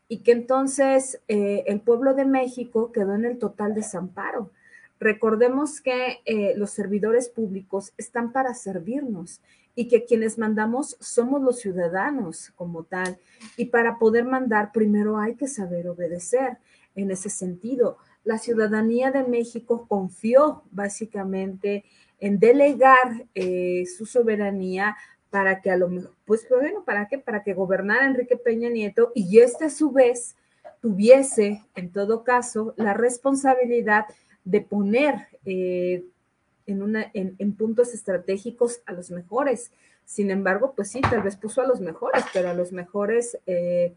y 0.07 0.19
que 0.19 0.31
entonces 0.31 1.21
eh, 1.27 1.63
el 1.67 1.81
pueblo 1.81 2.13
de 2.13 2.25
México 2.25 2.91
quedó 2.91 3.15
en 3.15 3.25
el 3.25 3.37
total 3.37 3.73
desamparo. 3.73 4.51
Recordemos 4.99 5.81
que 5.81 6.21
eh, 6.25 6.53
los 6.55 6.71
servidores 6.71 7.29
públicos 7.29 7.93
están 7.97 8.31
para 8.31 8.53
servirnos 8.53 9.41
y 9.75 9.87
que 9.87 10.05
quienes 10.05 10.39
mandamos 10.39 10.97
somos 10.99 11.41
los 11.41 11.59
ciudadanos 11.59 12.51
como 12.55 12.83
tal. 12.83 13.19
Y 13.57 13.65
para 13.65 13.99
poder 13.99 14.25
mandar, 14.25 14.71
primero 14.71 15.19
hay 15.19 15.35
que 15.35 15.47
saber 15.47 15.87
obedecer. 15.87 16.57
En 16.95 17.11
ese 17.11 17.29
sentido, 17.29 17.97
la 18.23 18.39
ciudadanía 18.39 19.11
de 19.11 19.23
México 19.23 19.85
confió 19.87 20.63
básicamente 20.71 21.85
en 22.19 22.39
delegar 22.39 23.27
eh, 23.35 23.85
su 23.85 24.07
soberanía 24.07 24.97
para 25.29 25.61
que 25.61 25.69
a 25.69 25.77
lo 25.77 25.89
mejor, 25.89 26.13
pues 26.25 26.47
bueno, 26.49 26.83
¿para 26.83 27.07
qué? 27.07 27.17
Para 27.17 27.43
que 27.43 27.53
gobernara 27.53 28.05
Enrique 28.05 28.37
Peña 28.37 28.69
Nieto 28.69 29.11
y 29.13 29.39
este 29.39 29.65
a 29.65 29.69
su 29.69 29.91
vez 29.91 30.35
tuviese, 30.81 31.63
en 31.75 31.91
todo 31.91 32.23
caso, 32.23 32.73
la 32.77 32.93
responsabilidad 32.93 34.05
de 34.45 34.61
poner 34.61 35.27
eh, 35.45 36.05
en, 36.65 36.81
una, 36.81 37.09
en, 37.13 37.53
puntos 37.55 37.93
estratégicos 37.93 38.81
a 38.85 38.93
los 38.93 39.11
mejores. 39.11 39.71
Sin 40.05 40.31
embargo, 40.31 40.73
pues 40.75 40.89
sí, 40.89 41.01
tal 41.01 41.23
vez 41.23 41.35
puso 41.35 41.61
a 41.61 41.67
los 41.67 41.81
mejores, 41.81 42.23
pero 42.33 42.49
a 42.49 42.53
los 42.53 42.71
mejores 42.71 43.37
eh, 43.45 43.93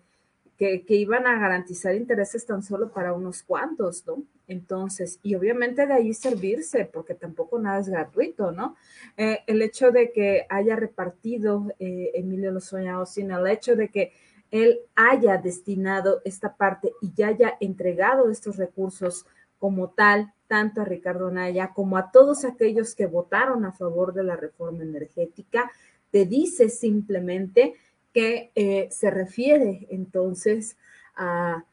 que, 0.60 0.94
iban 0.94 1.26
a 1.26 1.38
garantizar 1.38 1.94
intereses 1.94 2.44
tan 2.44 2.62
solo 2.62 2.90
para 2.90 3.14
unos 3.14 3.42
cuantos, 3.42 4.06
¿no? 4.06 4.22
Entonces, 4.46 5.18
y 5.22 5.34
obviamente 5.34 5.86
de 5.86 5.94
ahí 5.94 6.12
servirse, 6.12 6.84
porque 6.84 7.14
tampoco 7.14 7.58
nada 7.58 7.80
es 7.80 7.88
gratuito, 7.88 8.52
¿no? 8.52 8.76
Eh, 9.16 9.38
el 9.46 9.62
hecho 9.62 9.90
de 9.90 10.12
que 10.12 10.44
haya 10.50 10.76
repartido 10.76 11.72
eh, 11.78 12.10
Emilio 12.12 12.52
Lozoya 12.52 13.06
sin 13.06 13.30
el 13.30 13.46
hecho 13.46 13.74
de 13.74 13.88
que 13.88 14.12
él 14.50 14.80
haya 14.96 15.38
destinado 15.38 16.20
esta 16.26 16.54
parte 16.54 16.92
y 17.00 17.10
ya 17.14 17.28
haya 17.28 17.56
entregado 17.60 18.28
estos 18.30 18.58
recursos 18.58 19.24
como 19.58 19.88
tal, 19.88 20.34
tanto 20.46 20.82
a 20.82 20.84
Ricardo 20.84 21.30
Naya 21.30 21.72
como 21.72 21.96
a 21.96 22.10
todos 22.10 22.44
aquellos 22.44 22.94
que 22.94 23.06
votaron 23.06 23.64
a 23.64 23.72
favor 23.72 24.12
de 24.12 24.24
la 24.24 24.36
reforma 24.36 24.82
energética, 24.82 25.70
te 26.10 26.26
dice 26.26 26.68
simplemente 26.68 27.76
que 28.12 28.50
eh, 28.54 28.88
se 28.90 29.10
refiere 29.10 29.86
entonces 29.90 30.76
a, 31.16 31.64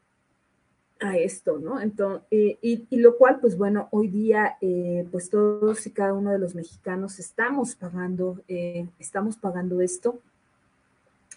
esto, 1.00 1.60
¿no? 1.60 1.80
Eh, 2.32 2.58
y, 2.60 2.97
lo 2.97 3.17
cual, 3.17 3.39
pues 3.39 3.56
bueno, 3.56 3.88
hoy 3.91 4.08
día, 4.08 4.58
eh, 4.62 5.08
pues 5.12 5.30
todos 5.30 5.86
y 5.86 5.91
cada 5.91 6.13
uno 6.13 6.32
de 6.32 6.39
los 6.39 6.56
mexicanos 6.56 7.19
estamos 7.19 7.76
pagando, 7.76 8.41
estamos 8.97 9.38
pagando 9.38 9.80
esto, 9.82 10.19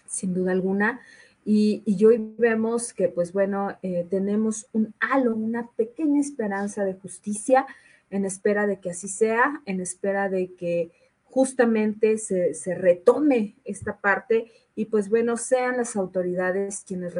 sin 0.07 0.33
duda 0.33 0.51
alguna. 0.51 0.99
Y, 1.45 1.83
y, 1.85 2.03
hoy 2.05 2.33
vemos 2.39 2.91
que, 2.91 3.07
pues 3.07 3.33
bueno, 3.33 3.77
tenemos 4.09 4.65
un 4.73 4.95
halo, 4.99 5.35
una 5.35 5.67
pequeña 5.67 6.19
esperanza 6.19 6.83
de 6.83 6.95
justicia 6.95 7.67
en 8.09 8.25
espera 8.25 8.65
de 8.65 8.79
que 8.79 8.89
así 8.89 9.07
sea, 9.07 9.61
en 9.65 9.79
espera 9.79 10.27
de 10.27 10.53
que 10.53 10.91
justamente 11.31 12.17
se, 12.17 12.75
retome 12.75 13.55
esta 13.63 13.97
parte 13.97 14.51
y 14.75 14.85
pues 14.85 15.09
bueno, 15.09 15.37
sean 15.37 15.77
las 15.77 15.95
autoridades 15.95 16.83
quienes 16.85 17.15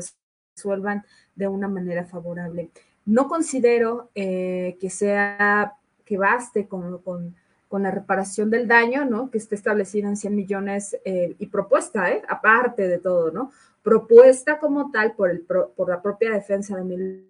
resuelvan 0.55 1.05
de 1.35 1.47
una 1.47 1.67
manera 1.67 2.05
favorable. 2.05 2.69
No 3.05 3.27
considero 3.27 4.11
eh, 4.13 4.77
que 4.79 4.89
sea, 4.89 5.75
que 6.05 6.17
baste 6.17 6.67
con, 6.67 6.99
con, 6.99 7.33
la 7.83 7.89
reparación 7.89 8.49
del 8.49 8.67
daño, 8.67 9.05
¿no? 9.05 9.31
Que 9.31 9.37
esté 9.37 9.55
establecida 9.55 10.09
en 10.09 10.17
100 10.17 10.35
millones 10.35 10.97
eh, 11.05 11.35
y 11.39 11.45
propuesta, 11.47 12.11
¿eh? 12.11 12.21
Aparte 12.27 12.87
de 12.89 12.99
todo, 12.99 13.31
¿no? 13.31 13.51
Propuesta 13.81 14.59
como 14.59 14.91
tal 14.91 15.13
por, 15.15 15.29
el, 15.31 15.39
por 15.41 15.89
la 15.89 16.01
propia 16.01 16.31
defensa 16.31 16.75
de 16.75 16.81
Emilio 16.81 17.23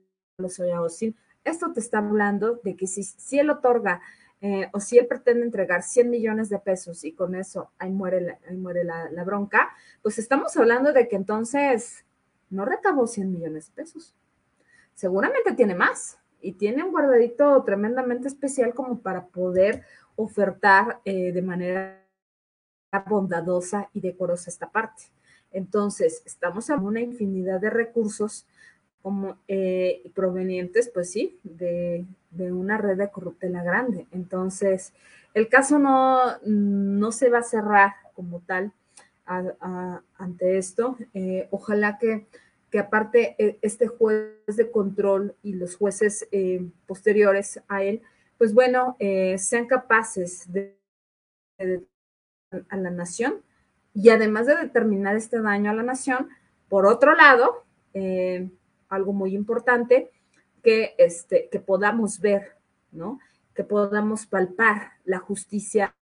Esto 1.44 1.72
te 1.74 1.80
está 1.80 2.00
hablando 2.00 2.60
de 2.64 2.76
que 2.76 2.88
si, 2.88 3.04
si 3.04 3.38
él 3.38 3.52
otorga 3.52 4.02
eh, 4.44 4.70
o 4.74 4.80
si 4.80 4.98
él 4.98 5.06
pretende 5.06 5.46
entregar 5.46 5.84
100 5.84 6.10
millones 6.10 6.50
de 6.50 6.58
pesos 6.58 7.04
y 7.04 7.14
con 7.14 7.36
eso 7.36 7.72
ahí 7.78 7.92
muere, 7.92 8.22
la, 8.22 8.40
muere 8.54 8.84
la, 8.84 9.24
bronca, 9.24 9.70
pues 10.02 10.18
estamos 10.18 10.58
hablando 10.58 10.92
de 10.94 11.08
que 11.08 11.16
entonces 11.16 12.04
no 12.50 12.66
recabó 12.66 13.06
100 13.06 13.32
millones 13.32 13.68
de 13.68 13.84
pesos. 13.84 14.16
Seguramente 14.96 15.54
tiene 15.54 15.76
más 15.76 16.18
y 16.42 16.54
tiene 16.54 16.84
un 16.84 16.92
guardadito 16.92 17.64
tremendamente 17.64 18.28
especial 18.28 18.74
como 18.74 19.00
para 19.00 19.28
poder 19.28 19.84
ofertar 20.16 21.02
eh, 21.06 21.32
de 21.32 21.42
manera 21.44 22.04
bondadosa 23.08 23.90
y 23.94 24.02
decorosa 24.02 24.50
esta 24.50 24.72
parte. 24.72 25.04
Entonces, 25.52 26.24
estamos 26.26 26.66
de 26.68 26.74
una 26.74 27.00
infinidad 27.00 27.60
de 27.60 27.70
recursos 27.70 28.48
como 29.02 29.38
eh, 29.48 30.10
provenientes, 30.14 30.90
pues 30.94 31.12
sí, 31.12 31.40
de, 31.44 32.06
una 32.38 32.78
red 32.78 32.98
de 32.98 33.10
corruptela 33.10 33.64
grande. 33.64 34.08
Entonces, 34.12 34.94
el 35.34 35.50
caso 35.50 35.80
no, 35.80 36.38
no 36.46 37.12
se 37.12 37.30
va 37.30 37.40
a 37.40 37.44
cerrar 37.44 37.94
como 38.14 38.42
tal 38.42 38.74
ante 39.26 40.58
esto. 40.58 40.98
Eh, 41.14 41.48
ojalá 41.52 41.98
que, 41.98 42.28
que, 42.70 42.80
aparte 42.80 43.36
eh, 43.38 43.58
este 43.62 43.88
juez 43.88 44.36
de 44.48 44.70
control 44.70 45.36
y 45.42 45.54
los 45.54 45.76
jueces 45.76 46.28
posteriores 46.86 47.62
a 47.68 47.84
él, 47.84 48.02
pues 48.38 48.54
bueno, 48.54 48.98
sean 49.38 49.68
capaces 49.68 50.52
de, 50.52 50.76
de, 51.60 51.86
a 52.70 52.76
la 52.76 52.90
nación 52.90 53.36
y 53.94 54.10
además 54.10 54.48
de 54.48 54.56
determinar 54.56 55.16
este 55.16 55.42
daño 55.42 55.70
a 55.70 55.76
la 55.76 55.84
nación, 55.84 56.30
por 56.70 56.88
otro 56.88 57.16
lado, 57.16 57.64
algo 58.92 59.14
muy 59.14 59.34
importante, 59.34 60.12
que, 60.62 60.94
este, 60.98 61.50
que 61.50 61.60
podamos 61.60 62.20
ver, 62.20 62.56
¿no? 62.92 63.20
Que 63.56 63.64
podamos 63.64 64.26
palpar 64.28 64.92
la 65.06 65.18
justicia 65.18 65.96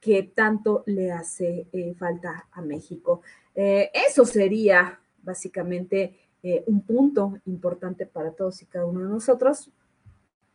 que 0.00 0.22
tanto 0.22 0.82
le 0.86 1.12
hace 1.12 1.66
eh, 1.72 1.94
falta 1.94 2.46
a 2.52 2.62
México. 2.62 3.22
Eh, 3.54 3.90
eso 3.92 4.24
sería 4.24 4.98
básicamente 5.22 6.16
eh, 6.42 6.62
un 6.66 6.82
punto 6.82 7.38
importante 7.46 8.06
para 8.06 8.30
todos 8.30 8.62
y 8.62 8.66
cada 8.66 8.86
uno 8.86 9.00
de 9.00 9.08
nosotros. 9.08 9.70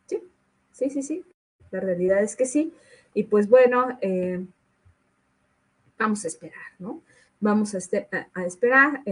Sí, 0.06 0.22
sí, 0.72 0.90
sí, 0.90 1.02
sí. 1.02 1.24
La 1.70 1.80
realidad 1.80 2.22
es 2.22 2.36
que 2.36 2.46
sí. 2.46 2.72
Y 3.14 3.24
pues 3.24 3.48
bueno, 3.48 3.98
vamos 5.98 6.24
a 6.24 6.28
esperar, 6.28 6.72
¿no? 6.78 7.02
Vamos 7.40 7.74
a, 7.74 7.78
este, 7.78 8.08
a 8.10 8.44
esperar. 8.46 9.02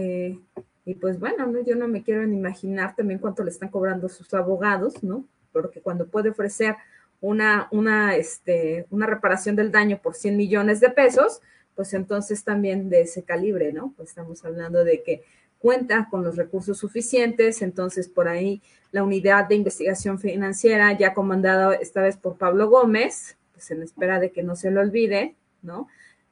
Y 0.85 0.95
pues 0.95 1.19
bueno, 1.19 1.47
yo 1.65 1.75
no 1.75 1.87
me 1.87 2.03
quiero 2.03 2.25
ni 2.25 2.37
imaginar 2.37 2.95
también 2.95 3.19
cuánto 3.19 3.43
le 3.43 3.51
están 3.51 3.69
cobrando 3.69 4.09
sus 4.09 4.33
abogados, 4.33 5.03
¿no? 5.03 5.25
Porque 5.51 5.81
cuando 5.81 6.07
puede 6.07 6.29
ofrecer 6.29 6.75
una, 7.19 7.67
una, 7.71 8.15
este, 8.15 8.87
una 8.89 9.05
reparación 9.05 9.55
del 9.55 9.71
daño 9.71 9.99
por 10.01 10.15
100 10.15 10.35
millones 10.35 10.79
de 10.79 10.89
pesos, 10.89 11.41
pues 11.75 11.93
entonces 11.93 12.43
también 12.43 12.89
de 12.89 13.01
ese 13.01 13.23
calibre, 13.23 13.71
¿no? 13.71 13.93
Pues 13.95 14.09
estamos 14.09 14.43
hablando 14.43 14.83
de 14.83 15.03
que 15.03 15.23
cuenta 15.59 16.07
con 16.09 16.23
los 16.23 16.35
recursos 16.35 16.79
suficientes, 16.79 17.61
entonces 17.61 18.09
por 18.09 18.27
ahí 18.27 18.61
la 18.91 19.03
unidad 19.03 19.47
de 19.47 19.55
investigación 19.55 20.19
financiera, 20.19 20.97
ya 20.97 21.13
comandada 21.13 21.75
esta 21.75 22.01
vez 22.01 22.17
por 22.17 22.37
Pablo 22.37 22.69
Gómez, 22.69 23.37
pues 23.53 23.69
en 23.69 23.83
espera 23.83 24.19
de 24.19 24.31
que 24.31 24.41
no 24.41 24.55
se 24.55 24.71
lo 24.71 24.81
olvide, 24.81 25.35
¿no? 25.61 25.87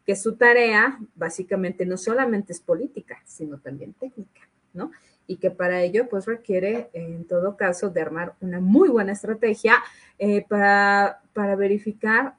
Que 0.10 0.16
su 0.16 0.38
tarea 0.38 0.98
básicamente 1.14 1.86
no 1.86 1.96
solamente 1.96 2.52
es 2.52 2.60
política, 2.60 3.22
sino 3.26 3.60
también 3.60 3.94
técnica, 3.94 4.42
¿no? 4.74 4.90
Y 5.28 5.36
que 5.36 5.52
para 5.52 5.84
ello 5.84 6.10
pues 6.10 6.26
requiere 6.26 6.90
en 6.94 7.26
todo 7.26 7.56
caso 7.56 7.92
de 7.92 8.02
armar 8.02 8.34
una 8.42 8.60
muy 8.60 8.90
buena 8.90 9.12
estrategia 9.12 9.76
eh, 10.18 10.44
para, 10.50 11.22
para, 11.34 11.56
verificar 11.56 12.34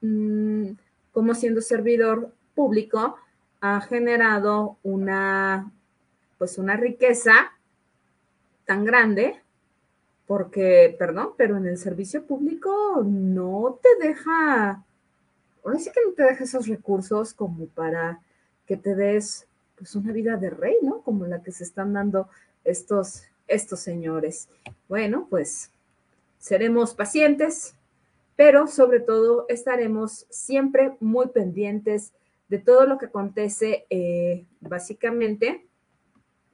mmm, 0.00 0.68
cómo 1.12 1.34
siendo 1.34 1.60
servidor 1.60 2.32
público 2.54 3.16
ha 3.60 3.82
generado 3.82 4.78
una 4.82 5.70
pues 6.38 6.56
una 6.56 6.78
riqueza 6.78 7.52
tan 8.64 8.86
grande 8.86 9.38
porque, 10.26 10.96
perdón, 10.98 11.32
pero 11.36 11.58
en 11.58 11.66
el 11.66 11.76
servicio 11.76 12.24
público 12.24 13.02
no 13.04 13.78
te 13.82 14.08
deja 14.08 14.82
ahora 15.64 15.78
sí 15.78 15.90
que 15.92 16.00
no 16.06 16.12
te 16.12 16.22
deja 16.22 16.44
esos 16.44 16.66
recursos 16.66 17.34
como 17.34 17.66
para 17.66 18.20
que 18.66 18.76
te 18.76 18.94
des 18.94 19.46
pues 19.76 19.94
una 19.94 20.12
vida 20.12 20.36
de 20.36 20.50
rey, 20.50 20.76
¿no? 20.82 21.00
Como 21.02 21.26
la 21.26 21.42
que 21.42 21.52
se 21.52 21.64
están 21.64 21.92
dando 21.92 22.28
estos, 22.64 23.22
estos 23.48 23.80
señores. 23.80 24.48
Bueno, 24.88 25.26
pues 25.30 25.70
seremos 26.38 26.94
pacientes, 26.94 27.74
pero 28.36 28.66
sobre 28.66 29.00
todo 29.00 29.46
estaremos 29.48 30.26
siempre 30.28 30.96
muy 31.00 31.28
pendientes 31.28 32.12
de 32.48 32.58
todo 32.58 32.84
lo 32.84 32.98
que 32.98 33.06
acontece 33.06 33.86
eh, 33.90 34.44
básicamente 34.60 35.66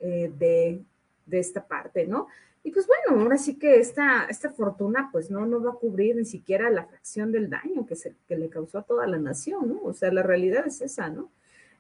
eh, 0.01 0.31
de, 0.38 0.85
de 1.27 1.38
esta 1.38 1.66
parte, 1.66 2.07
¿no? 2.07 2.29
Y 2.66 2.72
pues 2.72 2.88
bueno, 2.88 3.22
ahora 3.22 3.38
sí 3.38 3.61
que 3.61 3.79
esta, 3.79 4.24
esta 4.29 4.50
fortuna 4.50 5.09
pues 5.12 5.31
no, 5.31 5.46
no 5.46 5.62
va 5.62 5.70
a 5.70 5.74
cubrir 5.74 6.16
ni 6.16 6.24
siquiera 6.24 6.68
la 6.68 6.85
fracción 6.85 7.31
del 7.31 7.48
daño 7.48 7.87
que, 7.87 7.94
se, 7.94 8.16
que 8.26 8.37
le 8.37 8.48
causó 8.48 8.79
a 8.79 8.83
toda 8.83 9.07
la 9.07 9.18
nación, 9.18 9.68
¿no? 9.68 9.83
O 9.85 9.92
sea, 9.92 10.11
la 10.11 10.24
realidad 10.24 10.66
es 10.66 10.81
esa, 10.81 11.09
¿no? 11.09 11.31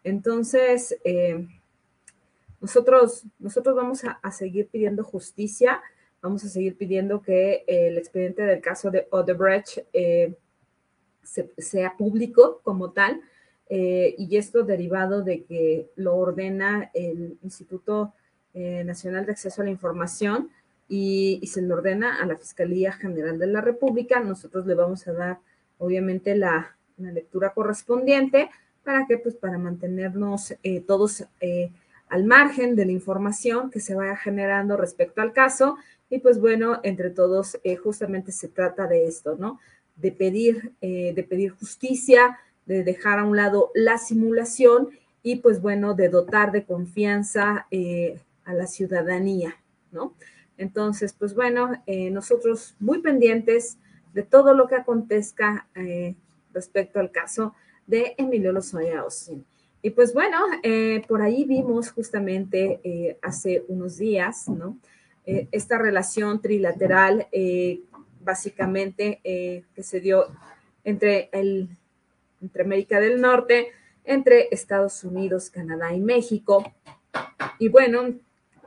Entonces, 0.04 0.96
eh, 1.02 1.44
nosotros, 2.60 3.24
nosotros 3.40 3.74
vamos 3.74 4.04
a, 4.04 4.30
seguir 4.30 4.68
pidiendo 4.68 5.02
justicia, 5.02 5.82
vamos 6.22 6.44
a 6.44 6.48
seguir 6.48 6.76
pidiendo 6.76 7.20
que 7.20 7.64
el 7.66 7.98
expediente 7.98 8.42
del 8.42 8.60
caso 8.60 8.92
de 8.92 9.08
Odebrecht 9.10 9.78
eh, 9.92 10.36
se, 11.24 11.50
sea 11.58 11.96
público 11.96 12.60
como 12.62 12.92
tal, 12.92 13.22
eh, 13.68 14.14
y 14.16 14.36
esto 14.36 14.62
derivado 14.62 15.24
de 15.24 15.42
que 15.42 15.90
lo 15.96 16.14
ordena 16.14 16.92
el 16.94 17.38
Instituto 17.42 18.14
eh, 18.54 18.84
Nacional 18.84 19.26
de 19.26 19.32
Acceso 19.32 19.62
a 19.62 19.64
la 19.64 19.72
Información, 19.72 20.52
y, 20.88 21.40
se 21.46 21.62
le 21.62 21.72
ordena 21.72 22.20
a 22.20 22.26
la 22.26 22.36
Fiscalía 22.36 22.92
General 22.92 23.38
de 23.38 23.46
la 23.46 23.60
República. 23.60 24.20
Nosotros 24.20 24.66
le 24.66 24.74
vamos 24.74 25.06
a 25.08 25.12
dar, 25.12 25.38
obviamente, 25.78 26.36
la, 26.36 26.72
lectura 26.98 27.52
correspondiente 27.52 28.48
para 28.82 29.06
que, 29.06 29.18
pues, 29.18 29.34
para 29.34 29.58
mantenernos 29.58 30.54
eh, 30.62 30.80
todos 30.80 31.26
eh, 31.42 31.70
al 32.08 32.24
margen 32.24 32.74
de 32.74 32.86
la 32.86 32.92
información 32.92 33.70
que 33.70 33.80
se 33.80 33.94
vaya 33.94 34.16
generando 34.16 34.78
respecto 34.78 35.20
al 35.20 35.34
caso. 35.34 35.76
Y 36.08 36.20
pues 36.20 36.40
bueno, 36.40 36.80
entre 36.84 37.10
todos, 37.10 37.58
eh, 37.64 37.76
justamente 37.76 38.32
se 38.32 38.48
trata 38.48 38.86
de 38.86 39.06
esto, 39.06 39.36
¿no? 39.38 39.60
De 39.96 40.10
pedir, 40.10 40.72
de 40.80 41.26
pedir 41.28 41.50
justicia, 41.50 42.38
de 42.64 42.84
dejar 42.84 43.18
a 43.18 43.24
un 43.24 43.36
lado 43.36 43.72
la 43.74 43.98
simulación 43.98 44.90
y 45.22 45.36
pues 45.36 45.60
bueno, 45.60 45.94
de 45.94 46.08
dotar 46.08 46.52
de 46.52 46.64
confianza 46.64 47.66
a 48.44 48.54
la 48.54 48.66
ciudadanía, 48.66 49.56
¿no? 49.90 50.14
Entonces, 50.58 51.12
pues 51.12 51.34
bueno, 51.34 51.82
eh, 51.86 52.10
nosotros 52.10 52.74
muy 52.78 53.00
pendientes 53.00 53.78
de 54.14 54.22
todo 54.22 54.54
lo 54.54 54.66
que 54.66 54.76
acontezca 54.76 55.66
eh, 55.74 56.14
respecto 56.52 57.00
al 57.00 57.10
caso 57.10 57.54
de 57.86 58.14
Emilio 58.16 58.52
Lozoya 58.52 59.00
Austin. 59.00 59.44
Y 59.82 59.90
pues 59.90 60.14
bueno, 60.14 60.38
eh, 60.62 61.02
por 61.06 61.22
ahí 61.22 61.44
vimos 61.44 61.90
justamente 61.92 63.18
hace 63.22 63.64
unos 63.68 63.98
días, 63.98 64.48
¿no? 64.48 64.78
esta 65.24 65.76
relación 65.76 66.40
trilateral, 66.40 67.26
básicamente, 68.20 69.20
que 69.24 69.82
se 69.82 70.00
dio 70.00 70.26
entre, 70.84 71.28
el, 71.32 71.68
entre 72.40 72.62
América 72.62 73.00
del 73.00 73.20
Norte, 73.20 73.72
entre 74.04 74.48
Estados 74.52 75.02
Unidos, 75.02 75.50
Canadá 75.50 75.92
y 75.92 76.00
México. 76.00 76.64
Y 77.58 77.68
bueno, 77.68 78.14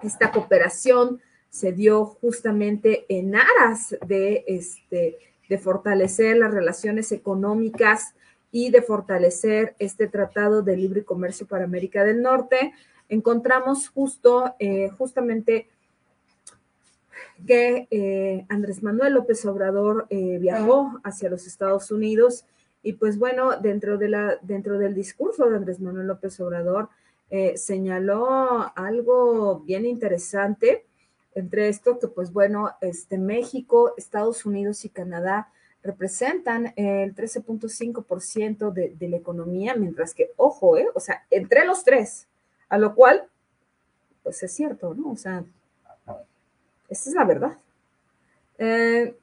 esta 0.04 0.32
cooperación 0.32 1.22
se 1.50 1.72
dio 1.72 2.06
justamente 2.06 3.06
en 3.10 3.36
aras 3.36 3.96
de, 4.06 4.44
este, 4.48 5.18
de 5.50 5.58
fortalecer 5.58 6.38
las 6.38 6.54
relaciones 6.54 7.12
económicas 7.12 8.14
y 8.52 8.70
de 8.70 8.82
fortalecer 8.82 9.76
este 9.80 10.08
tratado 10.08 10.62
de 10.62 10.78
libre 10.78 11.04
comercio 11.04 11.48
para 11.48 11.66
América 11.66 12.04
del 12.04 12.22
Norte. 12.22 12.74
Encontramos 13.08 13.90
justo, 13.90 14.56
eh, 14.60 14.90
justamente 14.98 15.68
que 17.46 17.88
eh, 17.90 18.46
Andrés 18.50 18.84
Manuel 18.84 19.14
López 19.14 19.46
Obrador 19.46 20.08
eh, 20.10 20.38
viajó 20.40 21.00
hacia 21.04 21.30
los 21.30 21.48
Estados 21.48 21.92
Unidos 21.92 22.46
y 22.84 22.94
pues 22.94 23.18
bueno, 23.18 23.58
dentro, 23.60 23.98
de 23.98 24.10
la, 24.10 24.38
dentro 24.42 24.78
del 24.78 24.94
discurso 24.94 25.50
de 25.50 25.58
Andrés 25.58 25.80
Manuel 25.80 26.08
López 26.08 26.40
Obrador 26.40 26.90
señaló 27.54 28.72
algo 28.76 29.60
bien 29.60 29.86
interesante 29.86 30.86
entre 31.40 31.70
esto 31.70 32.00
que 32.00 32.08
pues 32.08 32.32
bueno, 32.34 32.72
este 32.82 33.18
México, 33.18 33.94
Estados 33.98 34.46
Unidos 34.46 34.86
y 34.86 34.90
Canadá 34.90 35.52
representan 35.82 36.74
el 36.76 37.16
13.5% 37.16 38.72
de, 38.72 38.96
de 38.98 39.10
la 39.10 39.18
economía, 39.18 39.76
mientras 39.76 40.14
que, 40.14 40.32
ojo, 40.36 40.78
¿eh? 40.78 40.88
o 40.94 41.00
sea, 41.00 41.26
entre 41.30 41.66
los 41.66 41.84
tres, 41.84 42.28
a 42.68 42.78
lo 42.78 42.96
cual, 42.96 43.28
pues 44.24 44.44
es 44.44 44.52
cierto, 44.52 44.94
¿no? 44.94 45.12
O 45.12 45.16
sea, 45.16 45.44
esa 46.90 47.10
es 47.10 47.16
la 47.16 47.24
verdad. 47.24 47.58
Eh, 48.58 49.16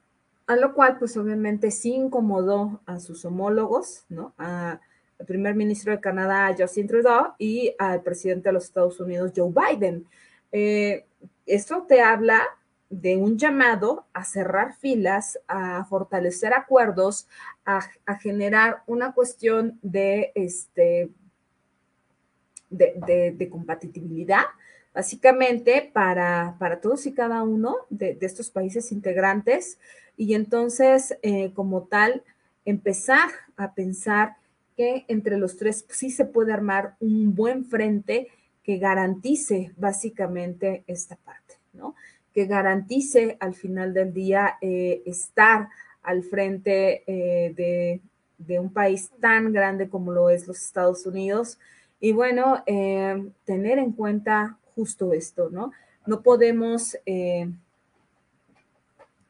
a 0.47 0.57
lo 0.57 0.75
cual, 0.75 0.99
pues 0.99 1.17
obviamente 1.17 1.71
sí 1.71 1.93
incomodó 1.93 2.81
a 2.87 3.01
sus 3.01 3.25
homólogos, 3.25 4.05
¿no? 4.09 4.33
A, 4.39 4.81
al 5.19 5.27
primer 5.27 5.55
ministro 5.55 5.93
de 5.93 6.01
Canadá, 6.01 6.55
Justin 6.57 6.87
Trudeau, 6.87 7.35
y 7.39 7.75
al 7.79 8.03
presidente 8.03 8.49
de 8.49 8.53
los 8.55 8.65
Estados 8.65 8.99
Unidos, 9.01 9.33
Joe 9.35 9.53
Biden. 9.53 10.07
Eh, 10.53 11.05
esto 11.47 11.87
te 11.89 12.01
habla 12.01 12.43
de 12.91 13.17
un 13.17 13.39
llamado 13.39 14.07
a 14.13 14.25
cerrar 14.25 14.75
filas, 14.75 15.39
a 15.49 15.85
fortalecer 15.85 16.55
acuerdos, 16.55 17.27
a, 17.65 17.81
generar 18.21 18.83
una 18.87 19.13
cuestión 19.13 19.79
de, 19.83 20.33
este, 20.35 21.11
de, 22.71 23.49
compatibilidad, 23.51 24.45
básicamente 24.95 25.91
para, 25.93 26.57
para, 26.59 26.81
todos 26.81 27.07
y 27.07 27.13
cada 27.13 27.43
uno 27.43 27.77
de, 27.91 28.15
de 28.15 28.27
estos 28.27 28.51
países 28.51 28.93
integrantes. 28.93 29.79
Y 30.17 30.35
entonces, 30.35 31.19
eh, 31.23 31.53
como 31.55 31.83
tal, 31.83 32.23
empezar 32.65 33.29
a 33.57 33.75
pensar 33.75 34.37
que 34.77 35.05
entre 35.09 35.39
los 35.39 35.57
tres 35.57 35.87
sí 35.89 36.11
se 36.11 36.25
puede 36.25 36.53
armar 36.53 36.97
un 37.01 37.35
buen 37.35 37.65
frente 37.65 38.29
que 38.67 38.79
garantice 38.79 39.73
básicamente 39.77 40.83
esta 40.89 41.15
parte, 41.15 41.55
¿no? 41.73 41.95
Que 42.35 42.47
garantice 42.47 43.37
al 43.39 43.55
final 43.55 43.95
del 43.95 44.13
día 44.13 44.59
eh, 44.61 45.05
estar 45.07 45.69
al 46.03 46.25
frente 46.25 47.05
eh, 47.07 48.01
de, 48.39 48.59
un 48.59 48.73
país 48.73 49.13
tan 49.21 49.53
grande 49.53 49.89
como 49.89 50.11
lo 50.11 50.31
es 50.31 50.49
los 50.49 50.61
Estados 50.61 51.07
Unidos. 51.07 51.61
Y 52.01 52.11
bueno, 52.11 52.65
eh, 52.67 53.31
tener 53.45 53.79
en 53.79 53.93
cuenta 53.93 54.59
justo 54.75 55.13
esto, 55.13 55.49
¿no? 55.49 55.71
No 56.05 56.23
podemos 56.23 56.99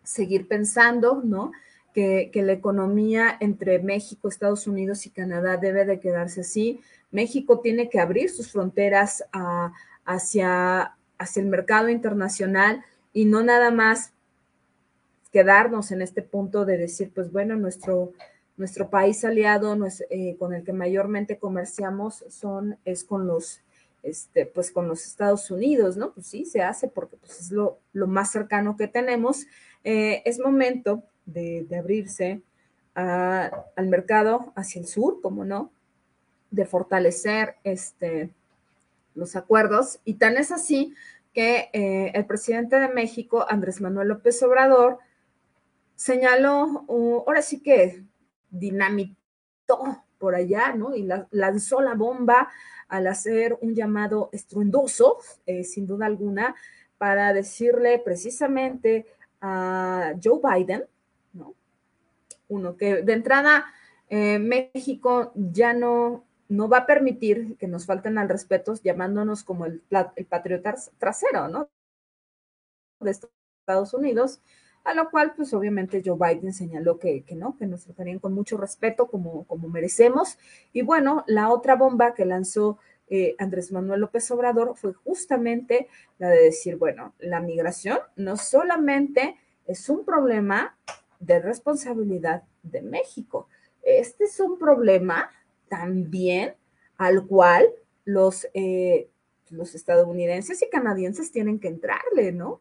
seguir 0.02 0.48
pensando, 0.48 1.20
¿no? 1.22 1.52
Que, 1.92 2.30
que, 2.32 2.42
la 2.42 2.52
economía 2.52 3.36
entre 3.40 3.80
México, 3.80 4.28
Estados 4.28 4.66
Unidos 4.66 5.04
y 5.04 5.10
Canadá 5.10 5.58
debe 5.58 5.84
de 5.84 6.00
quedarse 6.00 6.40
así. 6.40 6.80
México 7.10 7.60
tiene 7.60 7.88
que 7.88 8.00
abrir 8.00 8.30
sus 8.30 8.52
fronteras 8.52 9.24
a, 9.32 9.72
hacia, 10.04 10.96
hacia 11.18 11.42
el 11.42 11.48
mercado 11.48 11.88
internacional 11.88 12.84
y 13.12 13.24
no 13.24 13.42
nada 13.42 13.70
más 13.70 14.12
quedarnos 15.32 15.90
en 15.92 16.02
este 16.02 16.22
punto 16.22 16.64
de 16.64 16.78
decir, 16.78 17.12
pues 17.14 17.30
bueno, 17.30 17.56
nuestro, 17.56 18.12
nuestro 18.56 18.88
país 18.88 19.24
aliado 19.24 19.76
eh, 20.10 20.36
con 20.38 20.54
el 20.54 20.64
que 20.64 20.72
mayormente 20.72 21.38
comerciamos 21.38 22.24
son, 22.28 22.78
es 22.84 23.04
con 23.04 23.26
los, 23.26 23.60
este, 24.02 24.46
pues 24.46 24.70
con 24.70 24.88
los 24.88 25.04
Estados 25.06 25.50
Unidos, 25.50 25.96
¿no? 25.96 26.12
Pues 26.12 26.26
sí, 26.26 26.44
se 26.44 26.62
hace 26.62 26.88
porque 26.88 27.16
pues, 27.16 27.40
es 27.40 27.50
lo, 27.50 27.78
lo 27.92 28.06
más 28.06 28.30
cercano 28.30 28.76
que 28.76 28.88
tenemos. 28.88 29.46
Eh, 29.84 30.22
es 30.24 30.38
momento 30.38 31.02
de, 31.26 31.66
de 31.68 31.76
abrirse 31.76 32.40
a, 32.94 33.50
al 33.76 33.88
mercado 33.88 34.52
hacia 34.56 34.80
el 34.80 34.86
sur, 34.86 35.20
como 35.20 35.44
no, 35.44 35.70
de 36.50 36.64
fortalecer 36.64 37.56
este, 37.64 38.30
los 39.14 39.36
acuerdos. 39.36 40.00
Y 40.04 40.14
tan 40.14 40.36
es 40.36 40.52
así 40.52 40.94
que 41.32 41.68
eh, 41.72 42.12
el 42.14 42.26
presidente 42.26 42.78
de 42.80 42.88
México, 42.88 43.44
Andrés 43.48 43.80
Manuel 43.80 44.08
López 44.08 44.42
Obrador, 44.42 44.98
señaló, 45.94 46.84
ahora 46.88 47.42
sí 47.42 47.62
que 47.62 48.04
dinamitó 48.50 50.04
por 50.18 50.34
allá, 50.34 50.74
¿no? 50.74 50.94
Y 50.94 51.08
lanzó 51.30 51.80
la 51.80 51.94
bomba 51.94 52.48
al 52.88 53.06
hacer 53.06 53.58
un 53.60 53.74
llamado 53.74 54.30
estruendoso, 54.32 55.18
eh, 55.46 55.64
sin 55.64 55.86
duda 55.86 56.06
alguna, 56.06 56.54
para 56.98 57.32
decirle 57.32 57.98
precisamente 57.98 59.06
a 59.40 60.14
Joe 60.22 60.40
Biden, 60.42 60.84
¿no? 61.32 61.54
Uno, 62.48 62.76
que 62.76 63.02
de 63.02 63.12
entrada 63.12 63.66
eh, 64.08 64.38
México 64.38 65.32
ya 65.34 65.72
no, 65.72 66.24
no 66.48 66.68
va 66.68 66.78
a 66.78 66.86
permitir 66.86 67.56
que 67.58 67.68
nos 67.68 67.86
falten 67.86 68.18
al 68.18 68.28
respeto 68.28 68.74
llamándonos 68.82 69.44
como 69.44 69.66
el, 69.66 69.82
patriota 70.28 70.74
trasero, 70.98 71.48
¿no? 71.48 71.68
De 73.00 73.10
Estados 73.10 73.94
Unidos, 73.94 74.40
a 74.84 74.94
lo 74.94 75.10
cual 75.10 75.34
pues 75.36 75.52
obviamente 75.52 76.02
Joe 76.04 76.16
Biden 76.18 76.52
señaló 76.52 76.98
que, 76.98 77.24
no, 77.32 77.56
que 77.56 77.66
nos 77.66 77.84
tratarían 77.84 78.20
con 78.20 78.32
mucho 78.32 78.56
respeto 78.56 79.08
como, 79.08 79.44
como 79.44 79.68
merecemos. 79.68 80.38
Y 80.72 80.82
bueno, 80.82 81.24
la 81.26 81.50
otra 81.50 81.74
bomba 81.74 82.14
que 82.14 82.24
lanzó 82.24 82.78
eh, 83.08 83.34
Andrés 83.38 83.70
Manuel 83.72 84.00
López 84.00 84.30
Obrador 84.30 84.76
fue 84.76 84.92
justamente 84.92 85.88
la 86.18 86.28
de 86.28 86.42
decir, 86.42 86.76
bueno, 86.76 87.14
la 87.18 87.40
migración 87.40 87.98
no 88.16 88.36
solamente 88.36 89.36
es 89.66 89.88
un 89.88 90.04
problema 90.04 90.76
de 91.20 91.40
responsabilidad 91.40 92.42
de 92.62 92.82
México, 92.82 93.48
este 93.82 94.24
es 94.24 94.40
un 94.40 94.58
problema 94.58 95.30
también 95.68 96.54
al 96.96 97.26
cual 97.26 97.66
los, 98.04 98.46
eh, 98.54 99.08
los 99.50 99.74
estadounidenses 99.74 100.62
y 100.62 100.68
canadienses 100.68 101.30
tienen 101.32 101.58
que 101.58 101.68
entrarle, 101.68 102.32
¿no? 102.32 102.60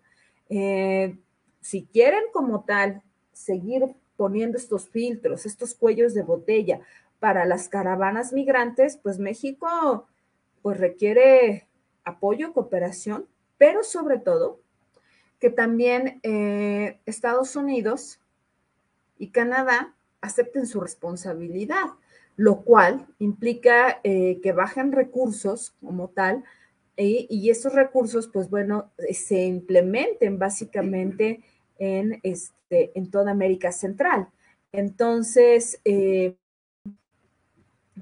Eh, 0.50 1.18
si 1.62 1.84
quieren 1.86 2.24
como 2.32 2.63
tal 2.63 3.02
seguir 3.34 3.96
poniendo 4.18 4.58
estos 4.58 4.89
filtros, 4.89 5.46
estos 5.46 5.74
cuellos 5.74 6.13
de 6.13 6.22
botella 6.22 6.80
para 7.20 7.46
las 7.46 7.70
caravanas 7.70 8.34
migrantes, 8.34 8.98
pues 8.98 9.20
México 9.20 10.08
pues 10.62 10.78
requiere 10.80 11.68
apoyo, 12.04 12.54
cooperación, 12.54 13.28
pero 13.58 13.84
sobre 13.84 14.20
todo 14.20 14.60
que 15.39 15.50
también 15.50 16.20
eh, 16.24 17.00
Estados 17.06 17.56
Unidos 17.56 18.20
y 19.18 19.30
Canadá 19.30 19.94
acepten 20.22 20.65
su 20.65 20.82
responsabilidad, 20.82 21.86
lo 22.36 22.62
cual 22.62 23.08
implica 23.19 24.00
eh, 24.04 24.39
que 24.41 24.52
bajen 24.52 24.91
recursos 24.91 25.76
como 25.82 26.10
tal 26.10 26.43
y 26.98 27.50
esos 27.50 27.74
recursos, 27.74 28.30
pues 28.30 28.50
bueno, 28.50 28.93
se 29.12 29.43
implementen 29.43 30.39
básicamente 30.39 31.43
en, 31.78 32.19
este, 32.24 32.98
en 32.98 33.12
toda 33.12 33.32
América 33.32 33.71
Central. 33.74 34.30
Entonces, 34.71 35.80
eh, 35.86 36.36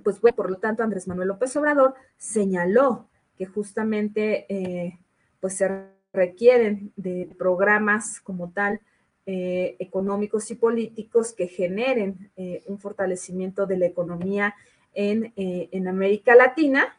pues 0.03 0.19
bueno, 0.21 0.35
por 0.35 0.49
lo 0.49 0.57
tanto, 0.57 0.83
Andrés 0.83 1.07
Manuel 1.07 1.29
López 1.29 1.55
Obrador 1.55 1.95
señaló 2.17 3.09
que 3.37 3.45
justamente 3.45 4.45
eh, 4.49 4.99
pues 5.39 5.55
se 5.55 5.87
requieren 6.11 6.91
de 6.95 7.29
programas 7.37 8.19
como 8.21 8.51
tal 8.51 8.79
eh, 9.25 9.75
económicos 9.79 10.49
y 10.51 10.55
políticos 10.55 11.33
que 11.33 11.47
generen 11.47 12.31
un 12.67 12.79
fortalecimiento 12.79 13.65
de 13.65 13.77
la 13.77 13.85
economía 13.85 14.55
en, 14.93 15.33
en 15.35 15.87
América 15.87 16.35
Latina. 16.35 16.97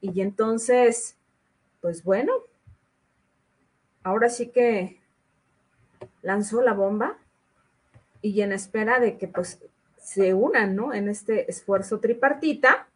Y 0.00 0.20
entonces, 0.20 1.16
pues 1.80 2.02
bueno, 2.04 2.32
ahora 4.02 4.28
sí 4.28 4.48
que 4.48 5.00
lanzó 6.22 6.62
la 6.62 6.72
bomba 6.72 7.18
y 8.22 8.40
en 8.42 8.52
espera 8.52 9.00
de 9.00 9.16
que 9.16 9.28
pues 9.28 9.60
se 9.96 10.34
unan, 10.34 10.74
¿no? 10.74 10.92
En 10.92 11.08
este 11.08 11.50
esfuerzo 11.50 12.00
tripartita 12.00 12.88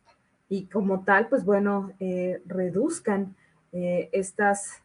y 0.49 0.67
como 0.67 1.05
tal, 1.05 1.29
pues 1.29 1.45
bueno, 1.45 1.93
eh, 2.01 2.43
reduzcan 2.47 3.37
eh, 3.73 4.09
estas, 4.13 4.83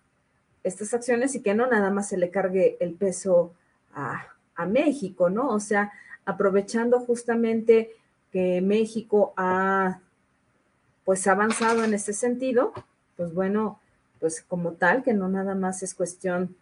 estas 0.63 0.93
acciones 0.93 1.35
y 1.35 1.41
que 1.41 1.53
no 1.53 1.67
nada 1.67 1.89
más 1.91 2.09
se 2.09 2.17
le 2.17 2.29
cargue 2.29 2.77
el 2.79 2.93
peso 2.93 3.53
a, 3.93 4.25
México, 4.67 5.29
¿no? 5.29 5.47
O 5.51 5.61
sea, 5.61 5.93
aprovechando 6.25 6.99
justamente 6.99 7.95
que 8.29 8.59
México 8.59 9.33
ha 9.37 10.01
pues 11.05 11.25
avanzado 11.27 11.85
en 11.85 11.93
ese 11.93 12.11
sentido, 12.11 12.73
pues 13.15 13.33
bueno, 13.33 13.79
pues 14.19 14.41
como 14.41 14.73
tal, 14.73 15.01
que 15.01 15.13
no 15.13 15.29
nada 15.29 15.55
más 15.55 15.81
es 15.81 15.95
cuestión 15.95 16.57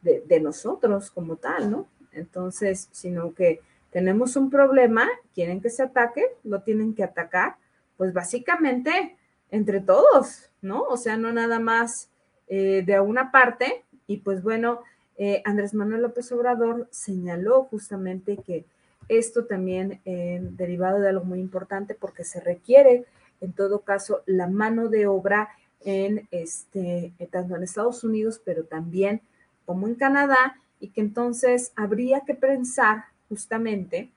de, 0.00 0.40
nosotros 0.40 1.10
como 1.10 1.36
tal, 1.36 1.70
¿no? 1.70 1.86
Entonces, 2.12 2.88
sino 2.92 3.34
que 3.34 3.60
tenemos 3.90 4.34
un 4.36 4.48
problema, 4.48 5.06
quieren 5.34 5.60
que 5.60 5.68
se 5.68 5.82
ataque, 5.82 6.24
lo 6.44 6.62
tienen 6.62 6.94
que 6.94 7.04
atacar, 7.04 7.56
pues 7.98 8.14
básicamente 8.14 9.16
entre 9.50 9.80
todos, 9.80 10.50
¿no? 10.62 10.82
O 10.84 10.96
sea, 10.96 11.18
no 11.18 11.30
nada 11.30 11.58
más 11.58 12.08
eh, 12.48 12.82
de 12.86 13.00
una 13.00 13.30
parte. 13.30 13.84
Y 14.06 14.18
pues 14.18 14.42
bueno, 14.42 14.80
eh, 15.18 15.42
Andrés 15.44 15.74
Manuel 15.74 16.02
López 16.02 16.30
Obrador 16.32 16.88
señaló 16.90 17.64
justamente 17.64 18.38
que 18.38 18.64
esto 19.08 19.44
también 19.44 20.00
eh, 20.04 20.40
derivado 20.42 21.00
de 21.00 21.08
algo 21.08 21.24
muy 21.24 21.40
importante 21.40 21.94
porque 21.94 22.24
se 22.24 22.40
requiere 22.40 23.04
en 23.40 23.52
todo 23.52 23.80
caso 23.80 24.22
la 24.26 24.46
mano 24.46 24.88
de 24.88 25.06
obra 25.06 25.50
en 25.84 26.26
este 26.30 27.12
tanto 27.30 27.56
en 27.56 27.62
Estados 27.62 28.02
Unidos 28.04 28.40
pero 28.44 28.64
también 28.64 29.20
como 29.64 29.86
en 29.86 29.94
Canadá 29.94 30.56
y 30.80 30.88
que 30.88 31.00
entonces 31.00 31.72
habría 31.76 32.20
que 32.20 32.34
pensar 32.34 33.04
justamente 33.28 34.10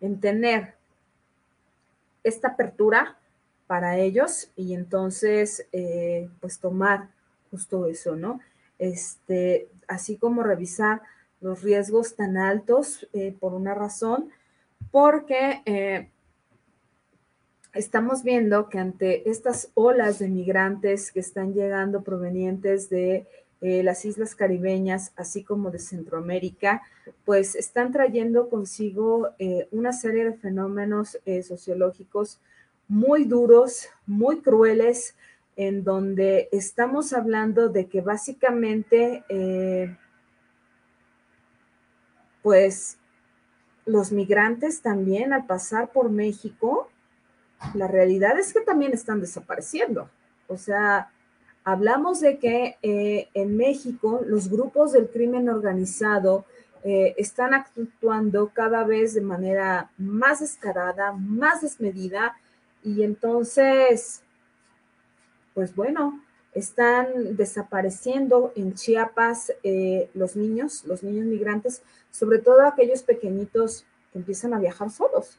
en 0.00 0.20
tener 0.20 0.74
esta 2.22 2.48
apertura 2.48 3.18
para 3.66 3.98
ellos 3.98 4.50
y 4.56 4.74
entonces 4.74 5.66
eh, 5.72 6.28
pues 6.40 6.58
tomar 6.58 7.08
justo 7.50 7.86
eso, 7.86 8.16
¿no? 8.16 8.40
Este, 8.78 9.68
así 9.88 10.16
como 10.16 10.42
revisar 10.42 11.02
los 11.40 11.62
riesgos 11.62 12.14
tan 12.14 12.36
altos 12.36 13.08
eh, 13.12 13.34
por 13.38 13.54
una 13.54 13.74
razón, 13.74 14.28
porque 14.90 15.62
eh, 15.66 16.08
estamos 17.74 18.22
viendo 18.22 18.68
que 18.68 18.78
ante 18.78 19.28
estas 19.30 19.70
olas 19.74 20.18
de 20.18 20.28
migrantes 20.28 21.12
que 21.12 21.20
están 21.20 21.54
llegando 21.54 22.02
provenientes 22.02 22.88
de 22.90 23.26
eh, 23.60 23.82
las 23.82 24.04
islas 24.04 24.34
caribeñas, 24.34 25.12
así 25.16 25.42
como 25.42 25.70
de 25.70 25.78
Centroamérica, 25.78 26.82
pues 27.24 27.54
están 27.56 27.92
trayendo 27.92 28.48
consigo 28.48 29.30
una 29.72 29.92
serie 29.92 30.24
de 30.24 30.34
fenómenos 30.34 31.18
sociológicos 31.42 32.40
muy 32.86 33.24
duros, 33.24 33.88
muy 34.06 34.40
crueles, 34.40 35.16
en 35.58 35.84
donde 35.84 36.48
estamos 36.52 37.12
hablando 37.12 37.68
de 37.68 37.86
que 37.86 38.00
básicamente, 38.00 39.22
pues 42.40 42.96
los 43.84 44.10
migrantes 44.10 44.80
también 44.80 45.34
al 45.34 45.44
pasar 45.44 45.92
por 45.92 46.08
México, 46.08 46.88
la 47.74 47.88
realidad 47.88 48.38
es 48.38 48.54
que 48.54 48.60
también 48.62 48.94
están 48.94 49.20
desapareciendo. 49.20 50.08
O 50.46 50.56
sea, 50.56 51.10
Hablamos 51.68 52.20
de 52.20 52.38
que 52.38 52.78
eh, 52.80 53.28
en 53.34 53.58
México 53.58 54.22
los 54.24 54.48
grupos 54.48 54.92
del 54.92 55.10
crimen 55.10 55.50
organizado 55.50 56.46
eh, 56.82 57.14
están 57.18 57.52
actuando 57.52 58.52
cada 58.54 58.84
vez 58.84 59.12
de 59.12 59.20
manera 59.20 59.90
más 59.98 60.40
descarada, 60.40 61.12
más 61.12 61.60
desmedida, 61.60 62.38
y 62.82 63.02
entonces, 63.02 64.22
pues 65.58 65.74
bueno, 65.74 66.22
están 66.54 67.36
desapareciendo 67.36 68.52
en 68.54 68.74
Chiapas 68.74 69.52
eh, 69.64 70.08
los 70.14 70.36
niños, 70.36 70.84
los 70.84 71.02
niños 71.02 71.26
migrantes, 71.26 71.82
sobre 72.12 72.38
todo 72.38 72.64
aquellos 72.64 73.02
pequeñitos 73.02 73.84
que 74.12 74.20
empiezan 74.20 74.54
a 74.54 74.60
viajar 74.60 74.88
solos. 74.88 75.36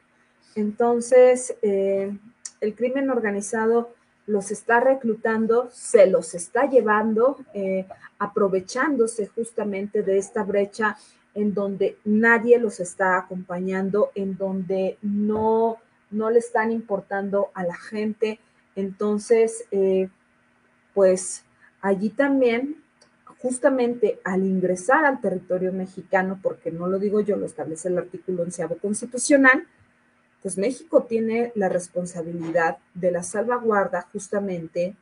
Entonces, 0.56 1.56
el 1.62 2.76
crimen 2.76 3.10
organizado 3.10 3.94
los 4.26 4.52
está 4.52 4.82
reclutando, 4.82 5.70
se 5.72 6.08
los 6.08 6.36
está 6.36 6.70
llevando, 6.70 7.38
eh, 7.54 7.86
aprovechándose 8.18 9.28
justamente 9.28 10.04
de 10.04 10.18
esta 10.18 10.44
brecha 10.44 10.98
en 11.34 11.54
donde 11.54 11.98
nadie 12.04 12.60
los 12.60 12.82
está 12.82 13.18
acompañando, 13.18 14.12
en 14.16 14.36
donde 14.36 14.98
no, 15.02 15.78
no 16.12 16.30
le 16.30 16.40
están 16.40 16.74
importando 16.74 17.52
a 17.54 17.64
la 17.64 17.76
gente. 17.76 18.42
Entonces, 18.80 19.66
eh, 19.72 20.10
pues 20.94 21.44
allí 21.82 22.10
también, 22.10 22.84
justamente 23.40 24.20
al 24.24 24.44
ingresar 24.44 25.06
al 25.06 25.22
territorio 25.22 25.72
mexicano, 25.72 26.40
porque 26.42 26.72
no 26.72 26.88
lo 26.88 27.00
digo 27.00 27.22
yo, 27.22 27.38
lo 27.38 27.46
establece 27.46 27.88
el 27.88 27.98
artículo 27.98 28.44
onceavo 28.44 28.78
constitucional, 28.78 29.66
pues 30.42 30.58
México 30.58 31.04
tiene 31.04 31.52
la 31.56 31.70
responsabilidad 31.70 32.78
de 32.94 33.12
la 33.12 33.24
salvaguarda 33.24 34.08
justamente 34.14 34.96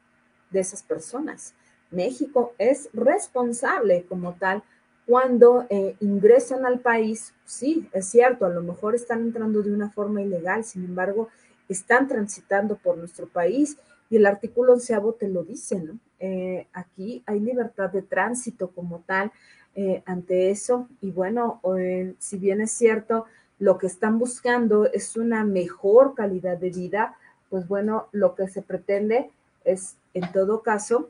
de 0.50 0.60
esas 0.60 0.84
personas. 0.84 1.54
México 1.92 2.54
es 2.58 2.90
responsable 2.94 4.06
como 4.10 4.34
tal 4.34 4.64
cuando 5.06 5.66
eh, 5.70 5.96
ingresan 6.02 6.66
al 6.66 6.80
país, 6.80 7.34
sí, 7.46 7.88
es 7.94 8.08
cierto, 8.08 8.46
a 8.46 8.50
lo 8.50 8.62
mejor 8.62 8.94
están 8.94 9.22
entrando 9.22 9.62
de 9.62 9.72
una 9.72 9.90
forma 9.90 10.22
ilegal, 10.22 10.66
sin 10.66 10.84
embargo, 10.84 11.30
están 11.70 12.08
transitando 12.08 12.78
por 12.78 12.98
nuestro 12.98 13.28
país 13.28 13.78
y 14.10 14.18
el 14.18 14.26
artículo 14.26 14.74
onceavo 14.74 15.14
te 15.14 15.28
lo 15.28 15.44
dice, 15.44 15.80
¿no? 15.80 16.00
Eh, 16.20 16.68
aquí 16.74 17.22
hay 17.26 17.40
libertad 17.40 17.92
de 17.92 18.02
tránsito 18.02 18.70
como 18.72 19.04
tal 19.06 19.32
eh, 19.76 20.02
ante 20.06 20.50
eso 20.50 20.88
y 21.02 21.12
bueno, 21.12 21.62
si 22.18 22.38
bien 22.38 22.62
es 22.62 22.72
cierto, 22.72 23.26
lo 23.60 23.78
que 23.78 23.88
están 23.88 24.18
buscando 24.18 24.86
es 24.86 25.16
una 25.16 25.44
mejor 25.44 26.16
calidad 26.16 26.58
de 26.58 26.72
vida, 26.72 27.16
pues 27.50 27.68
bueno, 27.68 28.08
lo 28.12 28.34
que 28.34 28.48
se 28.48 28.62
pretende 28.62 29.30
es 29.64 29.96
en 30.14 30.32
todo 30.32 30.64
caso 30.64 31.10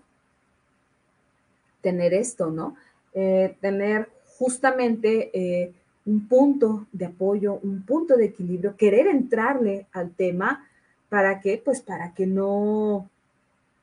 tener 1.81 2.13
esto, 2.13 2.51
¿no? 2.51 2.75
tener 3.13 4.09
justamente 4.37 5.73
un 6.07 6.27
punto 6.27 6.87
de 6.93 7.05
apoyo, 7.05 7.59
un 7.61 7.83
punto 7.83 8.15
de 8.15 8.25
equilibrio, 8.25 8.75
querer 8.77 9.07
entrarle 9.07 9.85
al 9.91 10.11
tema 10.11 10.65
para 11.09 11.41
que, 11.41 11.61
pues 11.63 11.81
para 11.81 12.13
que 12.13 12.25
no, 12.25 13.09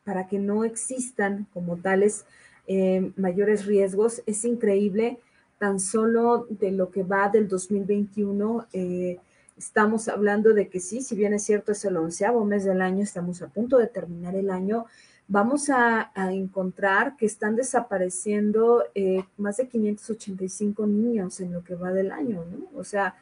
para 0.05 0.27
que 0.27 0.39
no 0.39 0.65
existan 0.65 1.47
como 1.53 1.77
tales 1.77 2.25
eh, 2.67 3.13
mayores 3.17 3.67
riesgos. 3.67 4.23
Es 4.27 4.45
increíble, 4.45 5.19
tan 5.59 5.79
solo 5.79 6.47
de 6.49 6.73
lo 6.73 6.91
que 6.91 7.03
va 7.03 7.29
del 7.29 7.47
2021, 7.47 8.67
eh, 8.73 9.19
estamos 9.59 10.09
hablando 10.09 10.55
de 10.55 10.69
que 10.69 10.81
sí, 10.81 11.03
si 11.03 11.15
bien 11.15 11.35
es 11.35 11.45
cierto, 11.45 11.73
es 11.73 11.85
el 11.85 11.97
onceavo 11.97 12.45
mes 12.45 12.65
del 12.65 12.81
año, 12.81 13.03
estamos 13.03 13.43
a 13.43 13.49
punto 13.49 13.79
de 13.79 13.87
terminar 13.87 14.35
el 14.35 14.51
año 14.51 14.87
vamos 15.29 15.71
a, 15.71 16.11
encontrar 16.33 17.17
que 17.17 17.27
están 17.27 17.57
desapareciendo 17.57 18.85
eh, 18.95 19.25
más 19.37 19.57
de 19.57 19.69
585 19.69 20.87
niños 20.87 21.41
en 21.41 21.53
lo 21.53 21.65
que 21.65 21.75
va 21.75 21.93
del 21.93 22.13
año, 22.13 22.45
¿no? 22.45 22.79
O 22.79 22.85
sea, 22.85 23.17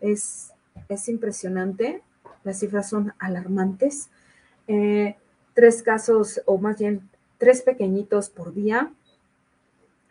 es, 0.00 0.52
es 0.88 1.08
impresionante, 1.08 2.02
las 2.44 2.60
cifras 2.60 2.88
son 2.88 3.12
alarmantes. 3.18 4.08
Eh, 4.68 5.16
tres 5.54 5.82
casos, 5.82 6.40
o 6.44 6.58
más 6.58 6.78
bien 6.78 7.08
tres 7.38 7.62
pequeñitos 7.62 8.28
por 8.28 8.52
día, 8.52 8.92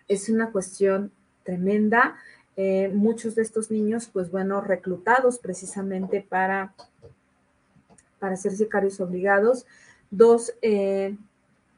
es 0.08 0.30
una 0.30 0.52
cuestión 0.52 1.12
tremenda. 1.44 2.16
Eh, 2.58 2.90
muchos 2.94 3.36
de 3.36 3.42
estos 3.42 3.70
niños, 3.70 4.10
pues 4.12 4.32
bueno, 4.32 4.62
reclutados 4.62 5.40
precisamente 5.40 6.26
para, 6.28 6.74
para 8.20 8.38
ser 8.38 8.54
sicarios 8.54 9.02
obligados, 9.02 9.66
Dos, 10.12 10.54
eh, 10.62 11.18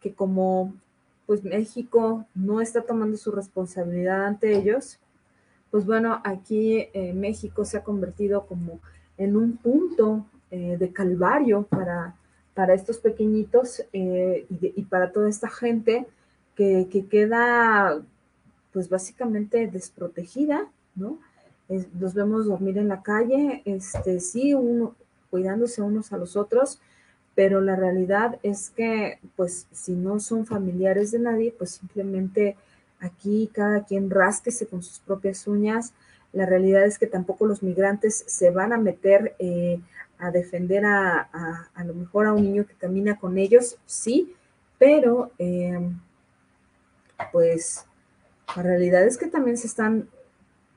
que 0.08 0.15
como 0.15 0.74
pues 1.26 1.43
México 1.43 2.26
no 2.34 2.62
está 2.62 2.84
tomando 2.84 3.17
su 3.17 3.32
responsabilidad 3.32 4.26
ante 4.26 4.56
ellos, 4.58 4.98
pues 5.72 5.86
bueno, 5.86 6.22
aquí 6.24 6.88
eh, 6.93 7.12
México 7.13 7.65
se 7.65 7.78
ha 7.78 7.84
convertido 7.84 8.46
como 8.46 8.80
en 9.17 9.36
un 9.36 9.58
punto 9.58 10.26
eh, 10.52 10.78
de 10.80 10.93
calvario 10.93 11.63
para, 11.63 12.15
para 12.54 12.74
estos 12.74 13.00
pequeñitos 13.00 13.84
y, 13.91 14.82
para 14.84 15.12
toda 15.12 15.28
esta 15.28 15.50
gente 15.50 16.06
que, 16.56 16.88
queda 17.10 18.02
pues 18.72 18.88
básicamente 18.88 19.67
desprotegida, 19.67 20.70
¿no? 20.96 21.20
los 22.00 22.13
vemos 22.13 22.46
dormir 22.46 22.78
en 22.78 22.88
la 22.88 23.02
calle, 23.02 23.62
este, 23.65 24.22
sí, 24.22 24.54
uno, 24.54 24.96
cuidándose 25.30 25.82
unos 25.82 26.13
a 26.13 26.17
los 26.17 26.38
otros, 26.38 26.80
pero 27.38 27.62
la 27.62 27.76
realidad 27.76 28.39
es 28.41 28.71
que, 28.71 29.19
pues, 29.36 29.67
si 29.71 29.91
no 29.93 30.19
son 30.19 30.47
familiares 30.47 31.12
de 31.12 31.19
nadie, 31.19 31.54
pues 31.56 31.69
simplemente 31.69 32.56
aquí 33.00 33.52
cada 33.54 33.86
quien 33.86 34.10
rásquese 34.10 34.65
con 34.65 34.82
sus 34.82 34.97
propias 34.97 35.45
uñas. 35.45 35.93
La 36.34 36.47
realidad 36.47 36.84
es 36.84 36.97
que 36.97 37.06
tampoco 37.06 37.45
los 37.45 37.62
migrantes 37.62 38.23
se 38.26 38.50
van 38.50 38.73
a 38.73 38.80
meter 38.80 39.36
eh, 39.38 39.80
a 40.17 40.32
defender 40.32 40.84
a, 40.84 41.30
a, 41.76 41.84
lo 41.84 41.93
mejor 41.93 42.26
a 42.26 42.34
un 42.34 42.41
niño 42.41 42.65
que 42.65 42.73
camina 42.73 43.19
con 43.19 43.38
ellos, 43.38 43.78
sí, 43.86 44.34
pero 44.80 45.30
em, 45.38 45.95
pues 47.32 47.86
la 48.56 48.63
realidad 48.63 49.06
es 49.06 49.15
que 49.15 49.28
también 49.28 49.58
se 49.58 49.67
están 49.67 50.10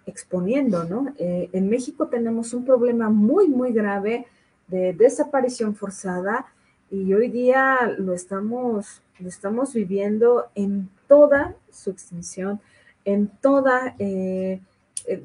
exponiendo, 0.05 0.85
¿no? 0.85 1.15
Eh, 1.17 1.49
en 1.55 1.71
México 1.71 2.09
tenemos 2.09 2.53
un 2.53 2.67
problema 2.67 3.09
muy, 3.09 3.49
muy 3.49 3.73
grave 3.73 4.27
de 4.71 4.93
desaparición 4.93 5.75
forzada 5.75 6.47
y 6.91 7.13
hoy 7.13 7.29
día 7.29 7.95
lo 7.99 8.15
estamos, 8.15 9.03
lo 9.19 9.29
estamos 9.29 9.75
viviendo 9.75 10.51
en 10.55 10.89
toda 11.07 11.55
su 11.71 11.91
extensión, 11.91 12.61
en 13.05 13.29
toda, 13.29 13.95
eh, 13.99 14.61
eh, 15.07 15.25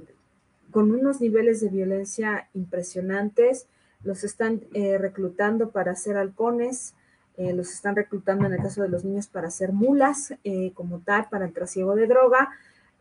con 0.72 0.92
unos 0.92 1.22
niveles 1.22 1.62
de 1.62 1.70
violencia 1.70 2.50
impresionantes, 2.54 3.68
los 4.04 4.24
están 4.24 4.62
eh, 4.74 4.98
reclutando 4.98 5.72
para 5.72 5.96
ser 5.96 6.18
halcones, 6.18 6.94
los 7.38 7.74
están 7.74 7.98
reclutando 7.98 8.46
en 8.46 8.54
el 8.54 8.62
caso 8.62 8.82
de 8.82 8.88
los 8.88 9.04
niños 9.04 9.28
para 9.28 9.52
ser 9.52 9.74
mulas 9.74 10.34
como 10.74 11.00
tal, 11.00 11.28
para 11.30 11.44
el 11.44 11.52
trasiego 11.52 11.94
de 11.94 12.08
droga, 12.08 12.50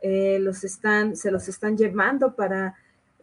los 0.02 0.64
están, 0.64 1.14
se 1.14 1.30
los 1.30 1.46
están 1.46 1.76
llevando 1.76 2.35
para 2.35 2.74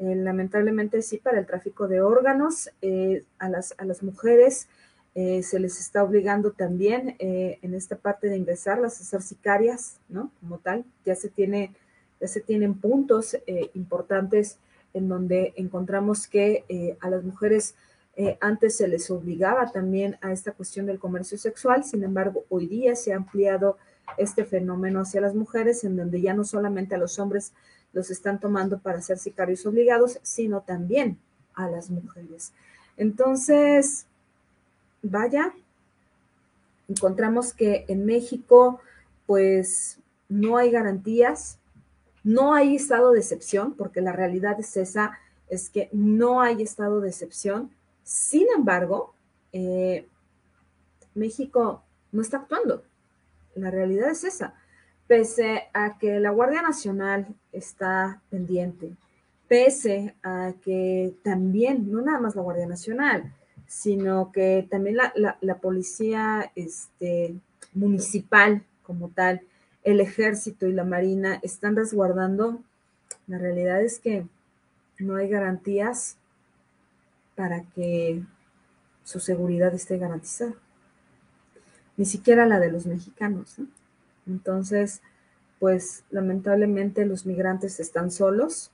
eh, 0.02 0.16
lamentablemente 0.16 1.04
sí, 1.04 1.18
para 1.18 1.38
el 1.38 1.46
tráfico 1.46 1.88
de 1.88 2.02
órganos 2.02 2.72
eh, 2.82 3.24
a, 3.38 3.50
las, 3.50 3.76
a 3.78 3.86
las 3.86 4.02
mujeres. 4.02 4.68
Eh, 5.14 5.44
se 5.44 5.60
les 5.60 5.80
está 5.80 6.04
obligando 6.04 6.54
también 6.54 7.18
en 7.20 7.74
esta 7.74 7.98
parte 7.98 8.30
de 8.30 8.38
ingresarlas 8.38 9.00
a 9.00 9.04
ser 9.04 9.22
sicarias, 9.22 10.00
¿no? 10.08 10.32
Como 10.40 10.58
tal, 10.58 10.86
ya 11.06 11.16
se, 11.16 11.28
tiene, 11.30 11.76
ya 12.20 12.28
se 12.28 12.40
tienen 12.40 12.76
puntos 12.76 13.38
importantes 13.74 14.58
en 14.94 15.10
donde 15.10 15.54
encontramos 15.58 16.28
que 16.28 16.98
a 17.02 17.10
las 17.10 17.26
mujeres 17.26 17.76
antes 18.40 18.78
se 18.78 18.88
les 18.88 19.12
obligaba 19.12 19.70
también 19.70 20.18
a 20.22 20.32
esta 20.32 20.54
cuestión 20.54 20.86
del 20.86 20.98
comercio 20.98 21.38
sexual, 21.38 21.84
sin 21.84 22.06
embargo, 22.06 22.46
hoy 22.48 22.68
día 22.68 22.96
se 22.96 23.12
ha 23.12 23.18
ampliado 23.18 23.78
este 24.18 24.46
fenómeno 24.46 25.02
hacia 25.02 25.20
las 25.20 25.36
mujeres, 25.36 25.84
en 25.84 25.98
donde 25.98 26.22
ya 26.22 26.34
no 26.34 26.46
solamente 26.46 26.96
a 26.96 26.98
los 26.98 27.20
hombres 27.20 27.52
los 27.94 28.10
están 28.10 28.40
tomando 28.40 28.80
para 28.80 29.02
ser 29.02 29.18
sicarios 29.18 29.66
obligados, 29.66 30.20
sino 30.24 30.62
también 30.62 31.18
a 31.54 31.68
las 31.68 31.90
mujeres. 31.90 32.54
Entonces, 32.98 34.06
vaya, 35.02 35.54
encontramos 36.88 37.54
que 37.54 37.86
en 37.88 38.06
México, 38.06 38.80
pues 39.26 39.98
no 40.30 40.58
hay 40.58 40.72
garantías, 40.72 41.58
no 42.24 42.54
hay 42.54 42.76
estado 42.76 43.12
de 43.12 43.20
excepción, 43.20 43.74
porque 43.74 44.02
la 44.02 44.14
realidad 44.14 44.60
es 44.60 44.78
esa, 44.78 45.20
es 45.50 45.70
que 45.70 45.90
no 45.92 46.42
hay 46.42 46.62
estado 46.62 47.02
de 47.02 47.10
excepción. 47.10 47.72
Sin 48.04 48.48
embargo, 48.56 49.14
eh, 49.52 50.08
México 51.14 51.84
no 52.12 52.22
está 52.22 52.38
actuando. 52.38 52.84
La 53.56 53.70
realidad 53.70 54.12
es 54.12 54.24
esa 54.24 54.54
pese 55.12 55.68
a 55.74 55.98
que 55.98 56.22
la 56.22 56.30
Guardia 56.30 56.62
Nacional 56.62 57.28
está 57.52 58.22
pendiente, 58.30 58.96
pese 59.50 60.16
a 60.24 60.54
que 60.64 61.14
también, 61.22 61.92
no 61.92 62.00
nada 62.00 62.22
más 62.22 62.38
la 62.38 62.42
Guardia 62.42 62.66
Nacional, 62.66 63.36
sino 63.68 64.32
que 64.32 64.66
también 64.72 64.96
la, 64.96 65.58
policía 65.58 66.54
este, 66.56 67.36
municipal 67.74 68.64
como 68.84 69.10
tal, 69.10 69.42
el 69.84 70.00
ejército 70.00 70.66
y 70.66 70.72
la 70.72 70.86
marina 70.86 71.42
están 71.44 71.76
resguardando, 71.76 72.62
la 73.28 73.38
realidad 73.38 73.82
es 73.82 74.00
que 74.00 74.26
no 74.98 75.18
hay 75.18 75.28
garantías 75.28 76.16
para 77.36 77.64
que 77.76 78.24
su 79.04 79.20
seguridad 79.20 79.74
esté 79.74 79.98
garantizada, 79.98 80.54
ni 81.98 82.06
siquiera 82.06 82.46
la 82.46 82.62
de 82.62 82.72
los 82.72 82.86
mexicanos. 82.86 83.60
¿no? 83.60 83.81
Entonces, 84.32 85.02
pues 85.60 86.04
lamentablemente 86.10 87.06
los 87.06 87.28
migrantes 87.28 87.80
están 87.80 88.10
solos. 88.10 88.72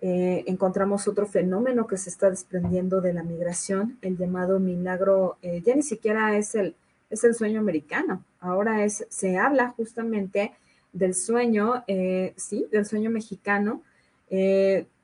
Eh, 0.00 0.44
encontramos 0.46 1.08
otro 1.08 1.26
fenómeno 1.26 1.86
que 1.86 1.98
se 1.98 2.08
está 2.08 2.30
desprendiendo 2.30 3.00
de 3.00 3.12
la 3.12 3.22
migración, 3.22 3.98
el 4.00 4.16
llamado 4.16 4.60
milagro, 4.60 5.36
eh, 5.42 5.60
ya 5.66 5.74
ni 5.74 5.82
siquiera 5.82 6.36
es 6.38 6.54
el, 6.54 6.74
es 7.10 7.24
el 7.24 7.34
sueño 7.34 7.60
americano, 7.60 8.24
ahora 8.38 8.84
es, 8.84 9.04
se 9.10 9.36
habla 9.36 9.70
justamente 9.70 10.52
del 10.92 11.14
sueño, 11.14 11.84
eh, 11.86 12.32
sí, 12.36 12.66
del 12.70 12.86
sueño 12.86 13.10
mexicano, 13.10 13.82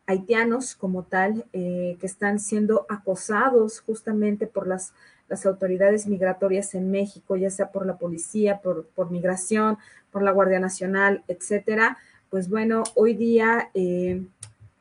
haitianos 0.07 0.77
como 0.77 1.03
tal, 1.03 1.45
que 1.53 1.99
están 2.03 2.39
siendo 2.39 2.87
acosados 2.89 3.81
justamente 3.81 4.47
por 4.47 4.69
las 4.69 4.93
las 5.29 5.47
autoridades 5.47 6.07
migratorias 6.07 6.75
en 6.75 6.91
México, 6.91 7.37
ya 7.37 7.51
sea 7.51 7.71
por 7.71 7.87
la 7.87 7.99
policía, 7.99 8.61
por, 8.61 8.87
por 8.87 9.11
migración, 9.11 9.79
por 10.11 10.23
la 10.23 10.31
Guardia 10.31 10.61
Nacional, 10.61 11.25
etcétera, 11.29 11.99
pues 12.31 12.49
bueno, 12.49 12.85
hoy 12.95 13.15
día 13.15 13.71
eh, 13.75 14.25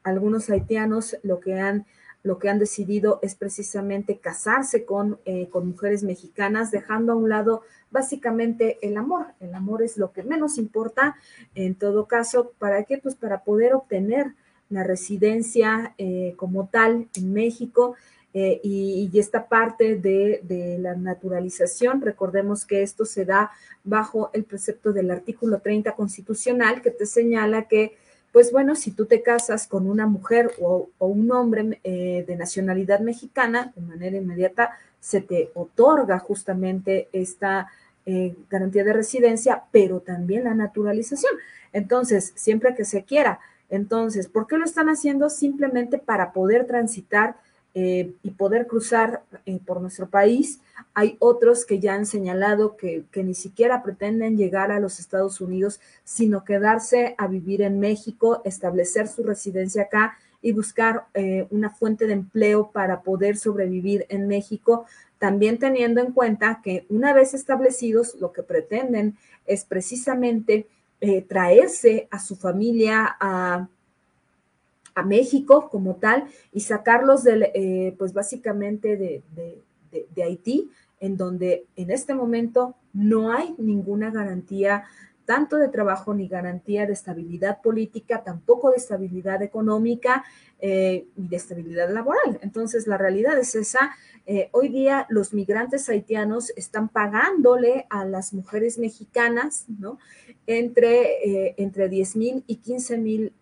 algunos 0.04 0.50
haitianos 0.50 1.18
lo 1.24 1.40
que 1.40 1.60
han 1.60 1.86
lo 2.26 2.40
que 2.40 2.50
han 2.50 2.58
decidido 2.58 3.20
es 3.22 3.36
precisamente 3.36 4.18
casarse 4.18 4.84
con, 4.84 5.20
eh, 5.26 5.48
con 5.52 5.68
mujeres 5.68 6.02
mexicanas, 6.02 6.72
dejando 6.72 7.14
a 7.14 7.16
un 7.16 7.30
lado 7.30 7.62
básicamente 7.92 8.80
el 8.82 8.98
amor. 8.98 9.28
El 9.40 9.54
amor 9.54 9.84
es 9.84 9.96
lo 9.98 10.12
que 10.12 10.24
menos 10.24 10.58
importa 10.58 11.18
en 11.54 11.76
todo 11.76 12.08
caso. 12.08 12.52
¿Para 12.58 12.84
qué? 12.84 12.98
Pues 12.98 13.14
para 13.14 13.44
poder 13.44 13.76
obtener 13.76 14.34
la 14.70 14.84
residencia 14.84 15.94
eh, 16.00 16.34
como 16.36 16.68
tal 16.68 17.08
en 17.16 17.32
México 17.32 17.96
eh, 18.38 18.60
y, 18.64 19.10
esta 19.18 19.48
parte 19.48 19.96
de, 19.96 20.78
la 20.82 20.94
naturalización, 20.94 22.02
recordemos 22.02 22.66
que 22.66 22.84
esto 22.84 23.06
se 23.06 23.24
da 23.24 23.52
bajo 23.86 24.30
el 24.34 24.44
precepto 24.44 24.92
del 24.92 25.10
artículo 25.10 25.60
30 25.60 25.94
constitucional 25.94 26.82
que 26.82 26.92
te 26.92 27.06
señala 27.06 27.70
que, 27.70 27.96
pues 28.34 28.52
bueno, 28.52 28.76
si 28.76 28.92
tú 28.92 29.06
te 29.06 29.22
casas 29.22 29.68
con 29.68 29.88
una 29.90 30.06
mujer 30.06 30.52
o, 30.60 30.90
un 31.00 31.32
hombre 31.32 31.80
eh, 31.86 32.26
de 32.28 32.36
nacionalidad 32.36 33.00
mexicana, 33.00 33.72
de 33.74 33.82
manera 33.82 34.18
inmediata 34.18 34.72
se 35.00 35.22
te 35.22 35.52
otorga 35.54 36.20
justamente 36.20 37.08
esta 37.14 37.70
eh, 38.06 38.36
garantía 38.50 38.84
de 38.84 38.92
residencia, 38.92 39.64
pero 39.72 40.02
también 40.02 40.44
la 40.44 40.56
naturalización. 40.56 41.32
Entonces, 41.72 42.34
siempre 42.36 42.76
que 42.76 42.84
se 42.84 43.06
quiera. 43.06 43.40
Entonces, 43.70 44.28
¿por 44.28 44.46
qué 44.46 44.58
lo 44.58 44.66
están 44.66 44.90
haciendo? 44.90 45.30
Simplemente 45.30 46.00
para 46.00 46.34
poder 46.34 46.68
transitar 46.68 47.38
eh, 47.78 48.14
y 48.24 48.32
poder 48.32 48.68
cruzar 48.68 49.24
eh, 49.46 49.60
por 49.66 49.82
nuestro 49.82 50.08
país. 50.10 50.62
Hay 50.94 51.18
otros 51.20 51.66
que 51.66 51.82
ya 51.82 51.94
han 51.94 52.06
señalado 52.06 52.78
que, 52.78 53.04
ni 53.16 53.34
siquiera 53.34 53.84
pretenden 53.84 54.38
llegar 54.38 54.72
a 54.72 54.80
los 54.80 55.02
Estados 55.02 55.42
Unidos, 55.42 55.82
sino 56.06 56.46
quedarse 56.46 57.16
a 57.18 57.28
vivir 57.28 57.62
en 57.62 57.82
México, 57.82 58.42
establecer 58.46 59.10
su 59.10 59.24
residencia 59.24 59.82
acá 59.84 60.18
y 60.42 60.54
buscar 60.54 61.08
eh, 61.16 61.48
una 61.50 61.70
fuente 61.70 62.08
de 62.08 62.14
empleo 62.14 62.72
para 62.72 63.02
poder 63.02 63.36
sobrevivir 63.36 64.06
en 64.08 64.30
México, 64.30 64.86
también 65.20 65.60
teniendo 65.60 66.00
en 66.00 66.14
cuenta 66.14 66.62
que 66.64 66.86
una 66.88 67.12
vez 67.12 67.34
establecidos, 67.34 68.16
lo 68.22 68.32
que 68.32 68.42
pretenden 68.42 69.18
es 69.46 69.66
precisamente 69.66 70.66
traerse 71.28 72.08
a 72.10 72.20
su 72.20 72.36
familia, 72.36 73.16
a 73.20 73.68
a 74.96 75.04
México 75.04 75.70
como 75.70 75.98
tal 75.98 76.26
y 76.52 76.62
sacarlos 76.62 77.24
del, 77.24 77.44
eh, 77.54 77.94
pues 78.00 78.14
básicamente 78.14 78.98
de, 78.98 79.22
de, 80.16 80.24
Haití, 80.24 80.72
en 81.00 81.16
donde 81.16 81.68
en 81.76 81.92
este 81.92 82.16
momento 82.16 82.76
no 82.94 83.32
hay 83.32 83.54
ninguna 83.58 84.10
garantía 84.12 84.86
tanto 85.26 85.58
de 85.58 85.68
trabajo 85.68 86.14
ni 86.14 86.28
garantía 86.28 86.86
de 86.86 86.94
estabilidad 86.94 87.62
política, 87.62 88.24
tampoco 88.24 88.72
de 88.72 88.78
estabilidad 88.78 89.42
económica 89.42 90.24
eh, 90.60 91.08
y 91.16 91.28
de 91.28 91.36
estabilidad 91.36 91.90
laboral. 91.92 92.40
Entonces, 92.42 92.88
la 92.88 92.98
realidad 92.98 93.38
es 93.38 93.56
esa. 93.56 93.92
Eh, 94.26 94.50
hoy 94.52 94.70
día 94.70 95.06
los 95.10 95.34
migrantes 95.34 95.90
haitianos 95.90 96.52
están 96.56 96.90
pagándole 96.90 97.88
a 97.90 98.06
las 98.06 98.34
mujeres 98.34 98.78
mexicanas, 98.78 99.66
¿no? 99.68 100.00
Entre, 100.48 101.48
eh, 101.48 101.56
entre 101.58 101.90
10 101.90 102.16
mil 102.16 102.44
y 102.48 102.58
15 102.58 102.98
mil 102.98 103.34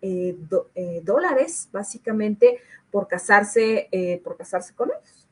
dólares, 1.02 1.68
básicamente, 1.72 2.58
por 2.90 3.08
casarse, 3.08 4.20
por 4.24 4.36
casarse 4.36 4.74
con 4.74 4.90
ellos. 4.90 5.28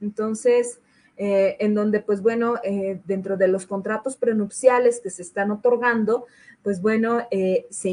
Entonces, 0.00 0.80
eh, 1.20 1.56
en 1.58 1.74
donde, 1.74 1.98
pues 1.98 2.22
bueno, 2.22 2.60
eh, 2.62 3.00
dentro 3.04 3.36
de 3.36 3.48
los 3.48 3.66
contratos 3.66 4.16
prenupciales 4.16 5.00
que 5.00 5.10
se 5.10 5.22
están 5.22 5.50
otorgando, 5.50 6.26
pues 6.62 6.80
bueno, 6.80 7.26
eh, 7.32 7.66
se, 7.70 7.90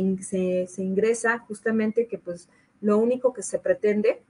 ingresa 0.78 1.40
justamente 1.40 2.06
que 2.06 2.20
pues 2.20 2.50
lo 2.82 3.00
único 3.00 3.34
que 3.34 3.42
se 3.42 3.58
pretende, 3.58 4.22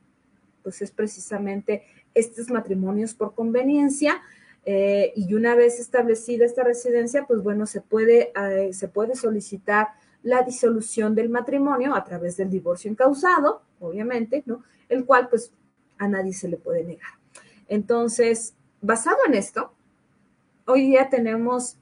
pues 0.64 0.82
es 0.82 0.92
precisamente 0.92 1.84
estos 2.14 2.50
matrimonios 2.50 3.14
por 3.14 3.36
conveniencia. 3.36 4.22
y 4.66 5.34
una 5.34 5.56
vez 5.56 5.80
establecida 5.80 6.46
esta 6.46 6.64
residencia, 6.64 7.26
pues 7.28 7.44
bueno, 7.44 7.66
se 7.66 7.82
puede, 7.82 8.32
se 8.72 8.88
puede 8.88 9.16
solicitar 9.16 9.90
la 10.24 10.42
disolución 10.42 11.14
del 11.16 11.30
matrimonio 11.30 11.94
a 11.94 12.04
través 12.04 12.38
del 12.38 12.50
divorcio 12.50 12.90
encausado, 12.90 13.62
obviamente, 13.80 14.42
¿no? 14.46 14.64
El 14.90 15.06
cual 15.06 15.28
pues 15.30 15.52
a 15.98 16.08
nadie 16.08 16.34
se 16.34 16.48
le 16.48 16.58
puede 16.58 16.84
negar. 16.84 17.12
Entonces, 17.68 18.56
basado 18.82 19.18
en 19.28 19.34
esto, 19.34 19.74
hoy 20.66 20.82
día 20.88 21.10
tenemos 21.10 21.78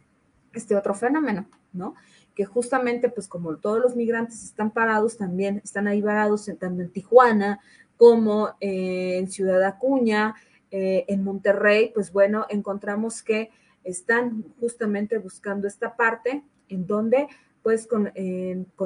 este 0.54 0.76
otro 0.76 0.94
fenómeno, 0.94 1.48
¿no? 1.72 1.96
Que 2.36 2.46
justamente, 2.46 3.10
pues 3.10 3.28
como 3.28 3.56
todos 3.58 3.80
los 3.80 3.96
migrantes 3.96 4.44
están 4.44 4.72
parados, 4.72 5.18
también 5.18 5.62
están 5.64 5.88
ahí 5.88 6.02
varados, 6.02 6.46
tanto 6.60 6.82
en 6.82 6.92
Tijuana 6.92 7.60
como 7.98 8.56
en 8.60 9.30
Ciudad 9.30 9.64
Acuña, 9.64 10.36
eh, 10.72 11.06
en 11.08 11.24
Monterrey, 11.24 11.92
pues 11.94 12.12
bueno, 12.12 12.48
encontramos 12.50 13.22
que 13.22 13.52
están 13.84 14.44
justamente 14.60 15.18
buscando 15.20 15.68
esta 15.68 15.96
parte 15.96 16.44
en 16.68 16.88
donde, 16.88 17.28
pues 17.62 17.86
con, 17.86 18.12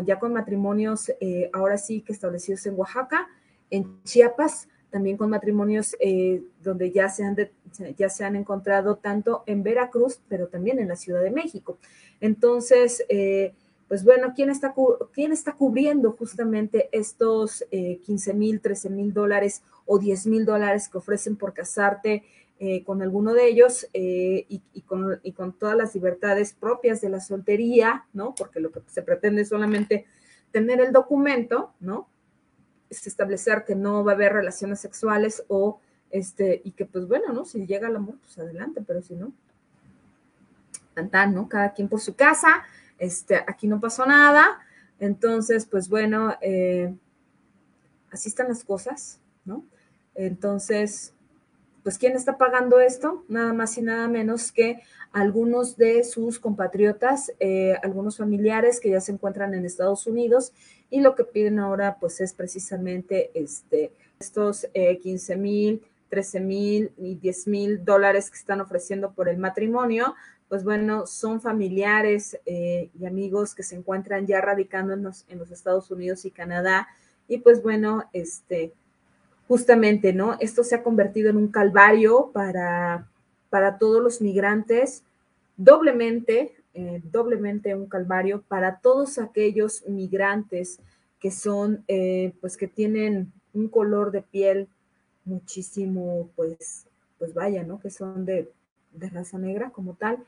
ya 0.06 0.20
con 0.20 0.34
matrimonios, 0.34 1.10
eh, 1.22 1.50
ahora 1.54 1.78
sí 1.78 2.02
que 2.02 2.12
establecidos 2.12 2.66
en 2.66 2.78
Oaxaca, 2.78 3.28
en 3.70 4.04
Chiapas, 4.04 4.68
también 4.90 5.18
con 5.18 5.30
matrimonios 5.30 5.96
eh, 6.00 6.42
donde 6.64 6.92
ya 6.92 7.10
se, 7.10 7.24
han 7.24 7.36
ya 7.98 8.10
se 8.10 8.26
han 8.26 8.36
encontrado 8.36 8.96
tanto 8.96 9.44
en 9.46 9.64
Veracruz, 9.64 10.20
pero 10.28 10.48
también 10.48 10.80
en 10.80 10.88
la 10.88 10.96
Ciudad 10.96 11.22
de 11.22 11.32
México. 11.32 11.78
Entonces, 12.22 13.04
eh, 13.10 13.54
pues 13.88 14.04
bueno, 14.04 14.34
¿quién 14.36 14.50
está, 14.50 14.74
¿quién 15.14 15.32
está 15.32 15.54
cubriendo 15.54 16.12
justamente 16.12 16.90
estos 16.92 17.64
15 17.70 18.32
eh, 18.32 18.34
mil, 18.34 18.60
13 18.60 18.90
mil 18.90 19.14
dólares 19.14 19.64
o 19.86 20.00
10 20.00 20.28
mil 20.28 20.46
dólares 20.46 20.90
que 20.90 20.98
ofrecen 20.98 21.36
por 21.36 21.54
casarte 21.54 22.24
con 22.86 23.04
alguno 23.04 23.36
de 23.36 23.50
ellos 23.50 23.88
y, 23.94 24.60
con, 24.88 25.20
y 25.22 25.34
con 25.34 25.54
todas 25.54 25.78
las 25.78 25.94
libertades 25.94 26.54
propias 26.54 27.02
de 27.02 27.10
la 27.10 27.20
soltería, 27.20 28.08
¿no? 28.14 28.34
Porque 28.34 28.60
lo 28.60 28.72
que 28.72 28.82
se 28.88 29.04
pretende 29.04 29.44
es 29.44 29.50
solamente 29.50 30.08
tener 30.52 30.82
el 30.82 30.92
documento, 30.92 31.74
¿no? 31.80 32.08
Establecer 32.90 33.66
que 33.66 33.76
no 33.76 34.04
va 34.04 34.14
a 34.14 34.16
haber 34.16 34.34
relaciones 34.34 34.80
sexuales 34.80 35.44
o 35.48 35.80
este, 36.10 36.62
y 36.64 36.72
que 36.72 36.86
pues 36.86 37.08
bueno, 37.08 37.34
¿no? 37.34 37.46
Si 37.46 37.66
llega 37.66 37.88
el 37.90 37.96
amor, 37.96 38.16
pues 38.20 38.38
adelante, 38.38 38.84
pero 38.86 39.02
si 39.02 39.16
no, 39.16 39.34
tan, 40.94 41.34
¿no? 41.34 41.48
Cada 41.48 41.74
quien 41.74 41.90
por 41.90 42.00
su 42.00 42.16
casa, 42.16 42.64
este, 42.98 43.36
aquí 43.36 43.68
no 43.68 43.80
pasó 43.80 44.06
nada, 44.06 44.60
entonces, 45.00 45.66
pues 45.66 45.90
bueno, 45.90 46.36
eh, 46.42 46.94
así 48.12 48.30
están 48.30 48.48
las 48.48 48.64
cosas, 48.64 49.20
¿no? 49.46 49.64
Entonces, 50.16 51.14
pues 51.84 51.98
¿quién 51.98 52.16
está 52.16 52.38
pagando 52.38 52.80
esto? 52.80 53.24
Nada 53.28 53.54
más 53.54 53.78
y 53.78 53.82
nada 53.82 54.08
menos 54.08 54.52
que 54.52 54.82
algunos 55.12 55.78
de 55.78 56.04
sus 56.04 56.40
compatriotas, 56.40 57.32
eh, 57.40 57.76
algunos 57.84 58.18
familiares 58.18 58.80
que 58.80 58.90
ya 58.90 59.02
se 59.02 59.12
encuentran 59.12 59.54
en 59.54 59.66
Estados 59.66 60.08
Unidos 60.08 60.52
y 60.90 61.02
lo 61.02 61.16
que 61.16 61.24
piden 61.24 61.60
ahora 61.60 61.98
pues 62.00 62.22
es 62.22 62.34
precisamente 62.34 63.32
este, 63.34 63.92
estos 64.20 64.68
15 64.74 65.34
eh, 65.34 65.38
mil, 65.38 65.82
13 66.10 66.40
mil 66.40 66.92
y 66.98 67.16
10 67.16 67.48
mil 67.48 67.86
dólares 67.86 68.30
que 68.30 68.38
están 68.38 68.62
ofreciendo 68.62 69.12
por 69.12 69.30
el 69.30 69.38
matrimonio, 69.38 70.16
pues 70.48 70.64
bueno, 70.64 71.06
son 71.06 71.42
familiares 71.42 72.40
eh, 72.46 72.90
y 72.98 73.06
amigos 73.06 73.54
que 73.54 73.64
se 73.64 73.76
encuentran 73.76 74.26
ya 74.26 74.40
radicando 74.40 74.94
en 74.94 75.04
los, 75.04 75.26
en 75.28 75.40
los 75.40 75.52
Estados 75.52 75.92
Unidos 75.92 76.24
y 76.26 76.32
Canadá 76.32 76.88
y 77.28 77.40
pues 77.40 77.62
bueno, 77.62 78.06
este 78.14 78.74
justamente, 79.48 80.14
¿no? 80.14 80.36
Esto 80.40 80.64
se 80.64 80.76
ha 80.76 80.84
convertido 80.84 81.30
en 81.30 81.38
un 81.38 81.48
calvario 81.48 82.32
para, 82.34 83.08
para 83.50 83.78
todos 83.78 84.04
los 84.04 84.22
migrantes, 84.22 85.04
doblemente, 85.56 86.54
eh, 86.80 87.02
doblemente 87.12 87.74
un 87.74 87.88
calvario 87.88 88.44
para 88.48 88.82
todos 88.82 89.18
aquellos 89.18 89.84
migrantes 89.88 90.80
que 91.20 91.32
son, 91.32 91.84
eh, 91.88 92.34
pues 92.40 92.56
que 92.56 92.68
tienen 92.68 93.34
un 93.52 93.68
color 93.68 94.12
de 94.12 94.22
piel 94.22 94.68
muchísimo, 95.26 96.30
pues, 96.36 96.86
pues 97.18 97.34
vaya, 97.34 97.64
¿no? 97.64 97.80
Que 97.80 97.90
son 97.90 98.26
de, 98.26 98.52
de 98.92 99.10
raza 99.10 99.40
negra 99.40 99.72
como 99.72 99.96
tal. 99.96 100.24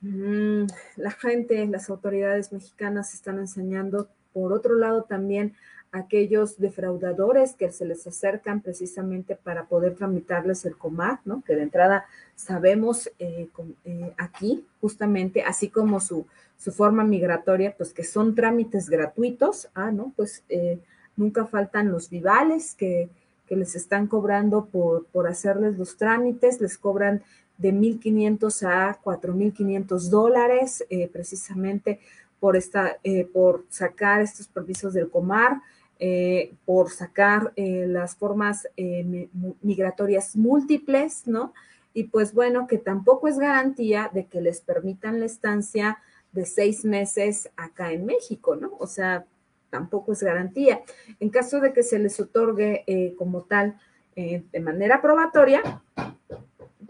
Mm, 0.00 0.64
la 0.96 1.12
gente, 1.12 1.64
las 1.66 1.90
autoridades 1.90 2.52
mexicanas 2.52 3.14
están 3.14 3.38
enseñando, 3.38 4.08
por 4.32 4.52
otro 4.52 4.74
lado 4.74 5.04
también, 5.04 5.54
aquellos 5.96 6.58
defraudadores 6.58 7.54
que 7.54 7.72
se 7.72 7.84
les 7.84 8.06
acercan 8.06 8.60
precisamente 8.60 9.34
para 9.34 9.64
poder 9.64 9.94
tramitarles 9.94 10.64
el 10.64 10.76
comar, 10.76 11.20
¿no? 11.24 11.42
Que 11.42 11.56
de 11.56 11.62
entrada 11.62 12.04
sabemos 12.34 13.10
eh, 13.18 13.48
eh, 13.84 14.12
aquí, 14.18 14.64
justamente, 14.80 15.42
así 15.42 15.68
como 15.68 16.00
su, 16.00 16.26
su, 16.58 16.72
forma 16.72 17.02
migratoria, 17.04 17.74
pues 17.76 17.92
que 17.92 18.04
son 18.04 18.34
trámites 18.34 18.90
gratuitos, 18.90 19.68
ah, 19.74 19.90
¿no? 19.90 20.12
Pues 20.16 20.44
eh, 20.48 20.78
nunca 21.16 21.46
faltan 21.46 21.90
los 21.90 22.10
vivales 22.10 22.74
que, 22.74 23.08
que 23.46 23.56
les 23.56 23.74
están 23.74 24.06
cobrando 24.06 24.66
por, 24.66 25.06
por 25.06 25.26
hacerles 25.26 25.78
los 25.78 25.96
trámites, 25.96 26.60
les 26.60 26.76
cobran 26.76 27.22
de 27.56 27.72
1.500 27.72 28.68
a 28.68 29.00
4.500 29.02 30.10
dólares, 30.10 30.84
precisamente 31.10 32.00
por, 32.38 32.54
esta, 32.54 32.98
por 33.32 33.64
sacar 33.70 34.20
estos 34.20 34.46
permisos 34.46 34.92
del 34.92 35.08
comar, 35.08 35.62
eh, 35.98 36.52
por 36.66 36.90
sacar 36.90 37.54
eh, 37.56 37.86
las 37.88 38.16
formas 38.16 38.68
eh, 38.76 39.30
migratorias 39.62 40.36
múltiples, 40.36 41.26
¿no? 41.26 41.54
Y 41.94 42.04
pues 42.04 42.34
bueno, 42.34 42.66
que 42.66 42.76
tampoco 42.76 43.28
es 43.28 43.38
garantía 43.38 44.10
de 44.12 44.26
que 44.26 44.42
les 44.42 44.60
permitan 44.60 45.20
la 45.20 45.26
estancia 45.26 45.98
de 46.32 46.44
seis 46.44 46.84
meses 46.84 47.48
acá 47.56 47.92
en 47.92 48.04
México, 48.04 48.56
¿no? 48.56 48.72
O 48.78 48.86
sea, 48.86 49.24
tampoco 49.70 50.12
es 50.12 50.22
garantía. 50.22 50.82
En 51.18 51.30
caso 51.30 51.60
de 51.60 51.72
que 51.72 51.82
se 51.82 51.98
les 51.98 52.20
otorgue 52.20 53.14
como 53.16 53.44
tal 53.44 53.78
de 54.14 54.60
manera 54.60 55.00
probatoria, 55.00 55.82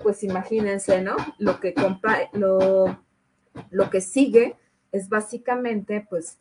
pues 0.03 0.25
imagínense, 0.25 1.01
¿no? 1.01 1.15
Lo 1.39 1.61
que, 1.61 1.75
lo 3.71 3.91
que 3.91 4.01
sigue 4.01 4.57
es 4.91 5.09
básicamente, 5.09 6.05
pues, 6.11 6.39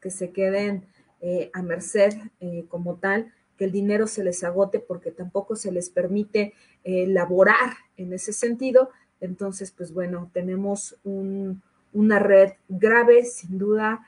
que 0.00 0.10
se 0.10 0.32
queden 0.32 0.84
eh, 1.22 1.50
a 1.52 1.60
merced 1.60 2.14
eh, 2.40 2.64
como 2.68 2.96
tal, 2.96 3.30
que 3.58 3.66
el 3.66 3.72
dinero 3.72 4.06
se 4.06 4.24
les 4.24 4.42
agote 4.42 4.78
porque 4.80 5.10
tampoco 5.10 5.54
se 5.54 5.70
les 5.70 5.90
permite 5.90 6.54
eh, 6.82 7.06
laborar 7.06 7.74
en 7.98 8.14
ese 8.14 8.32
sentido. 8.32 8.90
Entonces, 9.20 9.70
pues 9.70 9.92
bueno, 9.92 10.30
tenemos 10.32 10.96
una 11.04 12.18
red 12.18 12.52
grave, 12.70 13.24
sin 13.26 13.58
duda, 13.58 14.00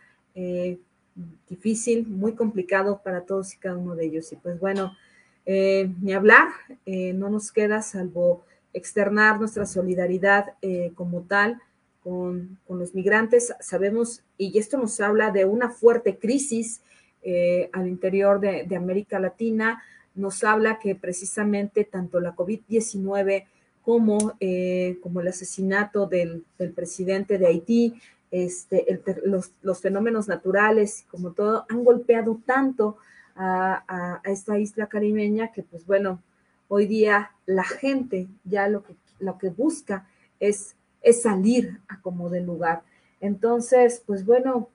difícil, 1.50 2.06
muy 2.06 2.32
complicado 2.32 3.02
para 3.04 3.26
todos 3.26 3.52
y 3.52 3.58
cada 3.58 3.76
uno 3.76 3.94
de 3.94 4.06
ellos. 4.06 4.32
Y 4.32 4.36
pues 4.36 4.58
bueno, 4.58 4.96
ni 5.44 6.14
hablar, 6.14 6.48
no 6.86 7.28
nos 7.28 7.52
queda 7.52 7.82
salvo 7.82 8.42
externar 8.72 9.38
nuestra 9.38 9.66
solidaridad 9.66 10.54
como 10.94 11.24
tal 11.24 11.60
con, 12.02 12.58
los 12.68 12.94
migrantes. 12.94 13.52
Sabemos, 13.60 14.22
y 14.38 14.58
esto 14.58 14.78
nos 14.78 14.98
habla 15.00 15.30
de 15.30 15.44
una 15.44 15.68
fuerte 15.68 16.18
crisis 16.18 16.80
eh, 17.22 17.70
al 17.72 17.88
interior 17.88 18.40
de, 18.40 18.76
América 18.76 19.18
Latina, 19.18 19.82
nos 20.14 20.44
habla 20.44 20.78
que 20.78 20.94
precisamente 20.94 21.84
tanto 21.84 22.20
la 22.20 22.34
COVID-19 22.34 23.46
como, 23.82 24.34
eh, 24.40 24.98
como 25.02 25.20
el 25.20 25.28
asesinato 25.28 26.06
del, 26.06 26.44
presidente 26.74 27.38
de 27.38 27.46
Haití, 27.46 27.94
este, 28.30 29.02
los, 29.24 29.80
fenómenos 29.80 30.28
naturales, 30.28 31.04
como 31.10 31.32
todo, 31.32 31.66
han 31.68 31.84
golpeado 31.84 32.40
tanto 32.44 32.96
a, 33.34 34.20
esta 34.24 34.58
isla 34.58 34.86
caribeña 34.86 35.52
que, 35.52 35.62
pues 35.62 35.86
bueno, 35.86 36.22
hoy 36.68 36.86
día 36.86 37.32
la 37.46 37.64
gente 37.64 38.28
ya 38.44 38.68
lo 38.68 38.82
que, 38.82 38.94
lo 39.18 39.38
que 39.38 39.48
busca 39.48 40.06
es 40.38 40.76
es 41.02 41.22
salir 41.22 41.80
a 41.88 42.00
como 42.00 42.30
del 42.30 42.46
lugar. 42.46 42.82
Entonces, 43.20 44.02
pues 44.06 44.24
bueno, 44.24 44.68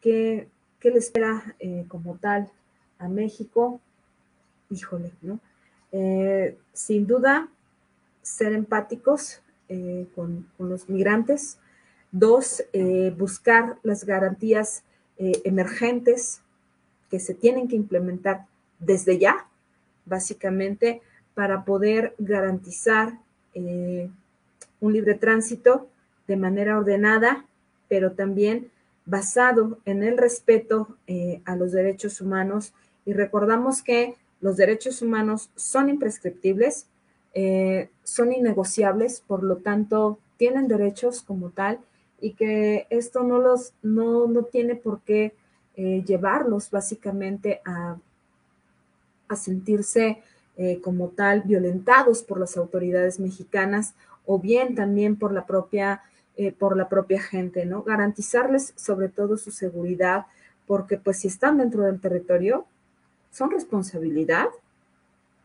¿qué, 0.00 0.48
le 0.90 0.98
espera 0.98 1.54
eh, 1.58 1.84
como 1.88 2.16
tal 2.16 2.50
a 2.98 3.08
México? 3.08 3.80
Híjole, 4.70 5.12
¿no? 5.22 5.40
Eh, 5.92 6.56
sin 6.72 7.06
duda, 7.06 7.48
ser 8.22 8.52
empáticos 8.52 9.42
eh, 9.68 10.06
con, 10.14 10.46
los 10.58 10.88
migrantes. 10.88 11.58
Dos, 12.10 12.62
buscar 13.16 13.78
las 13.82 14.04
garantías 14.04 14.82
emergentes 15.16 16.42
que 17.10 17.18
se 17.18 17.32
tienen 17.32 17.68
que 17.68 17.76
implementar 17.76 18.44
desde 18.80 19.18
ya, 19.18 19.46
básicamente, 20.04 21.00
para 21.32 21.64
poder 21.64 22.14
garantizar 22.18 23.18
un 23.54 24.92
libre 24.92 25.14
tránsito 25.14 25.88
de 26.26 26.36
manera 26.36 26.76
ordenada, 26.76 27.46
pero 27.88 28.12
también 28.12 28.70
basado 29.04 29.78
en 29.84 30.02
el 30.02 30.16
respeto 30.16 30.96
eh, 31.06 31.42
a 31.44 31.56
los 31.56 31.72
derechos 31.72 32.20
humanos. 32.20 32.72
Y 33.04 33.12
recordamos 33.12 33.82
que 33.82 34.16
los 34.40 34.56
derechos 34.56 35.02
humanos 35.02 35.50
son 35.56 35.88
imprescriptibles, 35.88 36.86
eh, 37.34 37.90
son 38.04 38.32
innegociables, 38.32 39.22
por 39.26 39.42
lo 39.42 39.56
tanto, 39.56 40.18
tienen 40.36 40.68
derechos 40.68 41.22
como 41.22 41.50
tal 41.50 41.80
y 42.20 42.34
que 42.34 42.86
esto 42.90 43.22
no, 43.22 43.38
los, 43.38 43.72
no, 43.82 44.28
tiene 44.50 44.76
por 44.76 45.00
qué 45.00 45.34
eh, 45.76 46.02
llevarlos 46.06 46.70
básicamente 46.70 47.60
a, 47.64 47.96
a 49.28 49.36
sentirse 49.36 50.22
como 50.82 51.08
tal 51.08 51.40
violentados 51.40 52.22
por 52.22 52.38
las 52.38 52.58
autoridades 52.58 53.18
mexicanas 53.18 53.94
o 54.26 54.38
bien 54.38 54.74
también 54.74 55.16
por 55.16 55.32
la 55.32 55.46
propia, 55.46 56.02
eh, 56.36 56.52
por 56.52 56.76
la 56.76 56.88
propia 56.88 57.20
gente, 57.20 57.66
¿no? 57.66 57.82
Garantizarles 57.82 58.72
sobre 58.76 59.08
todo 59.08 59.36
su 59.36 59.50
seguridad, 59.50 60.26
porque 60.66 60.96
pues 60.96 61.18
si 61.18 61.28
están 61.28 61.58
dentro 61.58 61.82
del 61.84 62.00
territorio, 62.00 62.66
son 63.30 63.50
responsabilidad 63.50 64.48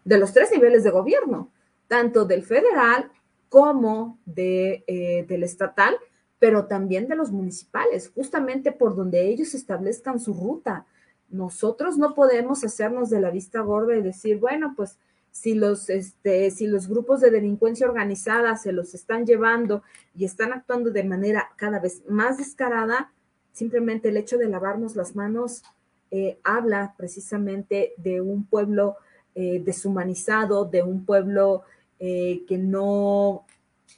de 0.06 0.18
los 0.18 0.34
tres 0.34 0.50
niveles 0.52 0.84
de 0.84 0.92
gobierno, 0.92 1.50
tanto 1.88 2.26
del 2.26 2.44
federal 2.44 3.12
como 3.50 4.18
de, 4.26 4.84
eh, 4.88 5.26
del 5.28 5.44
estatal, 5.44 5.98
pero 6.40 6.66
también 6.66 7.08
de 7.08 7.16
los 7.16 7.32
municipales, 7.32 8.12
justamente 8.14 8.72
por 8.72 8.96
donde 8.96 9.28
ellos 9.28 9.54
establezcan 9.54 10.20
su 10.20 10.34
ruta. 10.34 10.86
Nosotros 11.30 11.98
no 11.98 12.14
podemos 12.14 12.64
hacernos 12.64 13.10
de 13.10 13.20
la 13.20 13.32
vista 13.32 13.60
gorda 13.62 13.96
y 13.96 14.02
decir, 14.02 14.38
bueno, 14.38 14.74
pues 14.76 14.98
si 15.38 15.54
los, 15.54 15.90
este, 15.92 16.50
si 16.50 16.66
los 16.66 16.88
grupos 16.88 17.22
de 17.22 17.30
delincuencia 17.30 17.88
organizada 17.88 18.58
se 18.58 18.72
los 18.72 18.96
están 18.96 19.26
llevando 19.28 19.84
y 20.16 20.26
están 20.26 20.52
actuando 20.52 20.90
de 20.90 21.04
manera 21.04 21.50
cada 21.58 21.80
vez 21.80 22.02
más 22.10 22.40
descarada, 22.40 23.12
simplemente 23.52 24.10
el 24.10 24.18
hecho 24.18 24.40
de 24.40 24.50
lavarnos 24.50 24.96
las 24.96 25.16
manos 25.16 25.62
eh, 26.10 26.40
habla 26.44 26.96
precisamente 26.98 27.94
de 27.98 28.20
un 28.20 28.46
pueblo 28.46 28.96
eh, 29.36 29.62
deshumanizado, 29.64 30.66
de 30.66 30.82
un 30.82 31.06
pueblo 31.06 31.62
eh, 32.00 32.44
que, 32.48 32.58
no, 32.58 33.46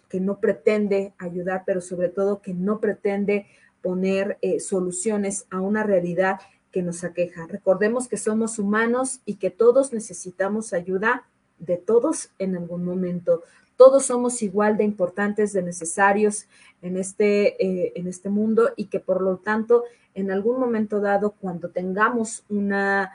que 0.10 0.20
no 0.20 0.42
pretende 0.42 1.14
ayudar, 1.20 1.64
pero 1.66 1.80
sobre 1.80 2.10
todo 2.10 2.42
que 2.42 2.54
no 2.54 2.82
pretende 2.82 3.48
poner 3.82 4.38
soluciones 4.60 5.46
a 5.50 5.62
una 5.62 5.84
realidad 5.84 6.42
que 6.72 6.82
nos 6.82 7.04
aqueja. 7.04 7.48
Recordemos 7.48 8.08
que 8.08 8.18
somos 8.18 8.60
humanos 8.60 9.22
y 9.26 9.36
que 9.36 9.50
todos 9.50 9.94
necesitamos 9.94 10.74
ayuda 10.74 11.24
de 11.58 11.78
todos 11.78 12.30
en 12.40 12.56
algún 12.56 12.86
momento. 12.86 13.44
Todos 13.76 14.06
somos 14.06 14.42
igual 14.42 14.78
de 14.78 14.84
importantes, 14.84 15.54
de 15.54 15.64
necesarios 15.64 16.48
en 16.82 16.98
este, 16.98 17.64
eh, 17.64 17.94
en 17.96 18.08
este 18.08 18.30
mundo 18.30 18.72
y 18.76 18.86
que 18.86 19.00
por 19.00 19.22
lo 19.22 19.38
tanto 19.38 19.84
en 20.16 20.32
algún 20.32 20.60
momento 20.60 21.00
dado, 21.00 21.32
cuando 21.40 21.70
tengamos 21.70 22.44
una 22.50 23.12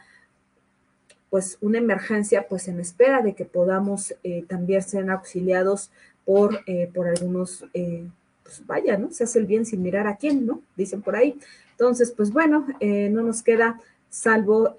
pues 1.29 1.59
una 1.61 1.79
emergencia, 1.79 2.47
pues 2.49 2.69
en 2.69 2.79
espera 2.79 3.21
de 3.21 3.35
que 3.35 3.45
podamos 3.45 4.15
eh, 4.23 4.45
también 4.49 4.83
ser 4.83 5.11
auxiliados 5.11 5.91
por, 6.25 6.61
eh, 6.67 6.89
por 6.95 7.09
algunos, 7.09 7.65
pues 7.73 8.65
vaya, 8.67 8.97
¿no? 8.97 9.11
Se 9.11 9.25
hace 9.25 9.41
el 9.41 9.47
bien 9.47 9.67
sin 9.67 9.83
mirar 9.83 10.07
a 10.07 10.15
quién, 10.17 10.47
¿no? 10.47 10.63
Dicen 10.77 11.03
por 11.03 11.17
ahí. 11.17 11.37
Entonces, 11.75 12.13
pues 12.13 12.33
bueno, 12.33 12.67
no 12.81 13.23
nos 13.23 13.43
queda 13.43 13.81
salvo 14.11 14.75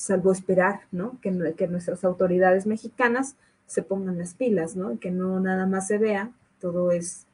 salvo 0.00 0.32
esperar, 0.32 0.80
¿no? 0.92 1.18
Que, 1.20 1.54
que 1.56 1.68
nuestras 1.68 2.04
autoridades 2.04 2.66
mexicanas 2.66 3.36
se 3.66 3.82
pongan 3.82 4.16
las 4.16 4.32
pilas, 4.32 4.74
¿no? 4.74 4.98
Que 4.98 5.10
no 5.10 5.38
nada 5.40 5.66
más 5.66 5.88
se 5.88 5.98
vea, 5.98 6.30
todo 6.58 6.90
es, 6.90 7.26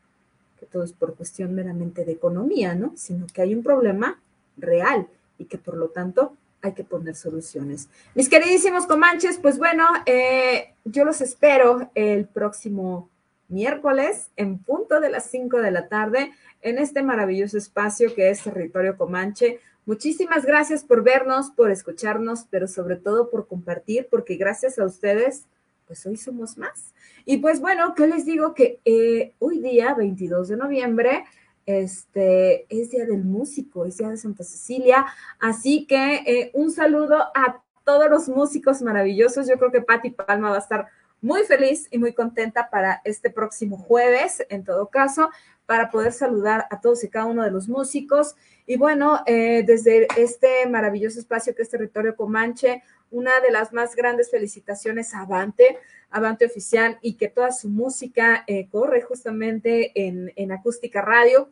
que 0.58 0.66
todo 0.66 0.82
es 0.82 0.92
por 0.92 1.14
cuestión 1.14 1.54
meramente 1.54 2.04
de 2.04 2.12
economía, 2.12 2.74
¿no? 2.74 2.92
Sino 2.96 3.26
que 3.32 3.40
hay 3.40 3.54
un 3.54 3.62
problema 3.62 4.20
real 4.56 5.06
y 5.38 5.44
que 5.44 5.58
por 5.58 5.76
lo 5.76 5.90
tanto 5.90 6.34
hay 6.60 6.72
que 6.72 6.82
poner 6.82 7.14
soluciones. 7.14 7.88
Mis 8.16 8.28
queridísimos 8.28 8.86
comanches, 8.86 9.38
pues 9.38 9.58
bueno, 9.58 9.86
eh, 10.04 10.74
yo 10.84 11.04
los 11.04 11.20
espero 11.20 11.92
el 11.94 12.26
próximo 12.26 13.08
miércoles 13.48 14.30
en 14.36 14.58
punto 14.58 15.00
de 15.00 15.10
las 15.10 15.24
5 15.30 15.58
de 15.58 15.70
la 15.70 15.88
tarde 15.88 16.32
en 16.62 16.78
este 16.78 17.02
maravilloso 17.02 17.58
espacio 17.58 18.14
que 18.14 18.30
es 18.30 18.42
Territorio 18.42 18.96
Comanche. 18.96 19.60
Muchísimas 19.84 20.44
gracias 20.44 20.82
por 20.82 21.04
vernos, 21.04 21.50
por 21.50 21.70
escucharnos, 21.70 22.46
pero 22.50 22.66
sobre 22.66 22.96
todo 22.96 23.30
por 23.30 23.46
compartir, 23.46 24.08
porque 24.10 24.36
gracias 24.36 24.78
a 24.78 24.84
ustedes, 24.84 25.46
pues 25.86 26.04
hoy 26.06 26.16
somos 26.16 26.58
más. 26.58 26.92
Y 27.24 27.38
pues 27.38 27.60
bueno, 27.60 27.94
¿qué 27.94 28.06
les 28.06 28.24
digo? 28.24 28.52
Que 28.52 28.80
eh, 28.84 29.32
hoy 29.38 29.60
día, 29.60 29.94
22 29.94 30.48
de 30.48 30.56
noviembre, 30.56 31.24
este, 31.66 32.66
es 32.68 32.90
Día 32.90 33.06
del 33.06 33.24
Músico, 33.24 33.84
es 33.84 33.98
Día 33.98 34.08
de 34.08 34.16
Santa 34.16 34.44
Cecilia, 34.44 35.06
así 35.40 35.86
que 35.86 36.22
eh, 36.26 36.50
un 36.54 36.70
saludo 36.70 37.16
a 37.34 37.62
todos 37.84 38.10
los 38.10 38.28
músicos 38.28 38.82
maravillosos. 38.82 39.48
Yo 39.48 39.56
creo 39.56 39.70
que 39.70 39.80
Patti 39.80 40.10
Palma 40.10 40.50
va 40.50 40.56
a 40.56 40.60
estar 40.60 40.88
muy 41.20 41.44
feliz 41.44 41.88
y 41.90 41.98
muy 41.98 42.12
contenta 42.12 42.70
para 42.70 43.00
este 43.04 43.30
próximo 43.30 43.78
jueves, 43.78 44.44
en 44.48 44.64
todo 44.64 44.88
caso, 44.88 45.30
para 45.66 45.90
poder 45.90 46.12
saludar 46.12 46.66
a 46.70 46.80
todos 46.80 47.02
y 47.04 47.08
cada 47.08 47.26
uno 47.26 47.42
de 47.42 47.50
los 47.50 47.68
músicos. 47.68 48.36
Y 48.66 48.76
bueno, 48.76 49.22
eh, 49.26 49.64
desde 49.66 50.06
este 50.16 50.66
maravilloso 50.66 51.18
espacio 51.18 51.54
que 51.54 51.62
es 51.62 51.70
Territorio 51.70 52.16
Comanche, 52.16 52.82
una 53.10 53.40
de 53.40 53.50
las 53.50 53.72
más 53.72 53.94
grandes 53.94 54.30
felicitaciones 54.30 55.14
a 55.14 55.20
Avante, 55.20 55.78
Avante 56.10 56.46
Oficial, 56.46 56.98
y 57.02 57.14
que 57.14 57.28
toda 57.28 57.52
su 57.52 57.68
música 57.68 58.44
eh, 58.46 58.68
corre 58.68 59.02
justamente 59.02 59.92
en, 59.94 60.32
en 60.36 60.52
Acústica 60.52 61.02
Radio. 61.02 61.50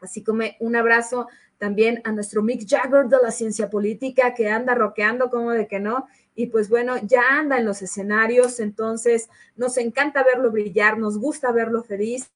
Así 0.00 0.22
como 0.22 0.44
un 0.60 0.76
abrazo 0.76 1.28
también 1.58 2.00
a 2.04 2.12
nuestro 2.12 2.42
Mick 2.42 2.66
Jagger 2.68 3.06
de 3.06 3.16
la 3.22 3.32
ciencia 3.32 3.68
política 3.68 4.32
que 4.32 4.48
anda 4.48 4.74
roqueando 4.74 5.28
como 5.28 5.50
de 5.50 5.66
que 5.66 5.80
no. 5.80 6.06
Y 6.38 6.46
pues 6.46 6.68
bueno, 6.68 6.98
ya 7.02 7.22
anda 7.30 7.58
en 7.58 7.64
los 7.64 7.82
escenarios, 7.82 8.60
entonces 8.60 9.28
nos 9.56 9.76
encanta 9.76 10.22
verlo 10.22 10.52
brillar, 10.52 10.96
nos 10.96 11.18
gusta 11.18 11.50
verlo 11.50 11.82
feliz. 11.82 12.30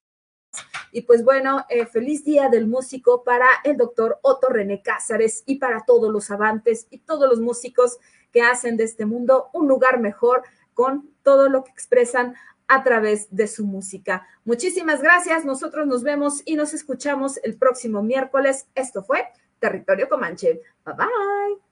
Y 0.90 1.02
pues 1.02 1.22
bueno, 1.22 1.64
eh, 1.68 1.86
feliz 1.86 2.24
día 2.24 2.48
del 2.48 2.66
músico 2.66 3.22
para 3.22 3.46
el 3.62 3.76
doctor 3.76 4.18
Otto 4.22 4.48
René 4.48 4.82
Cázares 4.82 5.44
y 5.46 5.60
para 5.60 5.84
todos 5.86 6.12
los 6.12 6.32
avantes 6.32 6.88
y 6.90 6.98
todos 6.98 7.28
los 7.28 7.38
músicos 7.38 7.98
que 8.32 8.42
hacen 8.42 8.76
de 8.76 8.82
este 8.82 9.06
mundo 9.06 9.50
un 9.52 9.68
lugar 9.68 10.00
mejor 10.00 10.42
con 10.74 11.08
todo 11.22 11.48
lo 11.48 11.62
que 11.62 11.70
expresan 11.70 12.34
a 12.66 12.82
través 12.82 13.28
de 13.30 13.46
su 13.46 13.64
música. 13.64 14.26
Muchísimas 14.44 15.00
gracias. 15.00 15.44
Nosotros 15.44 15.86
nos 15.86 16.02
vemos 16.02 16.42
y 16.44 16.56
nos 16.56 16.74
escuchamos 16.74 17.38
el 17.44 17.56
próximo 17.56 18.02
miércoles. 18.02 18.66
Esto 18.74 19.04
fue 19.04 19.28
Territorio 19.60 20.08
Comanche. 20.08 20.60
Bye 20.84 20.94
bye. 20.96 21.71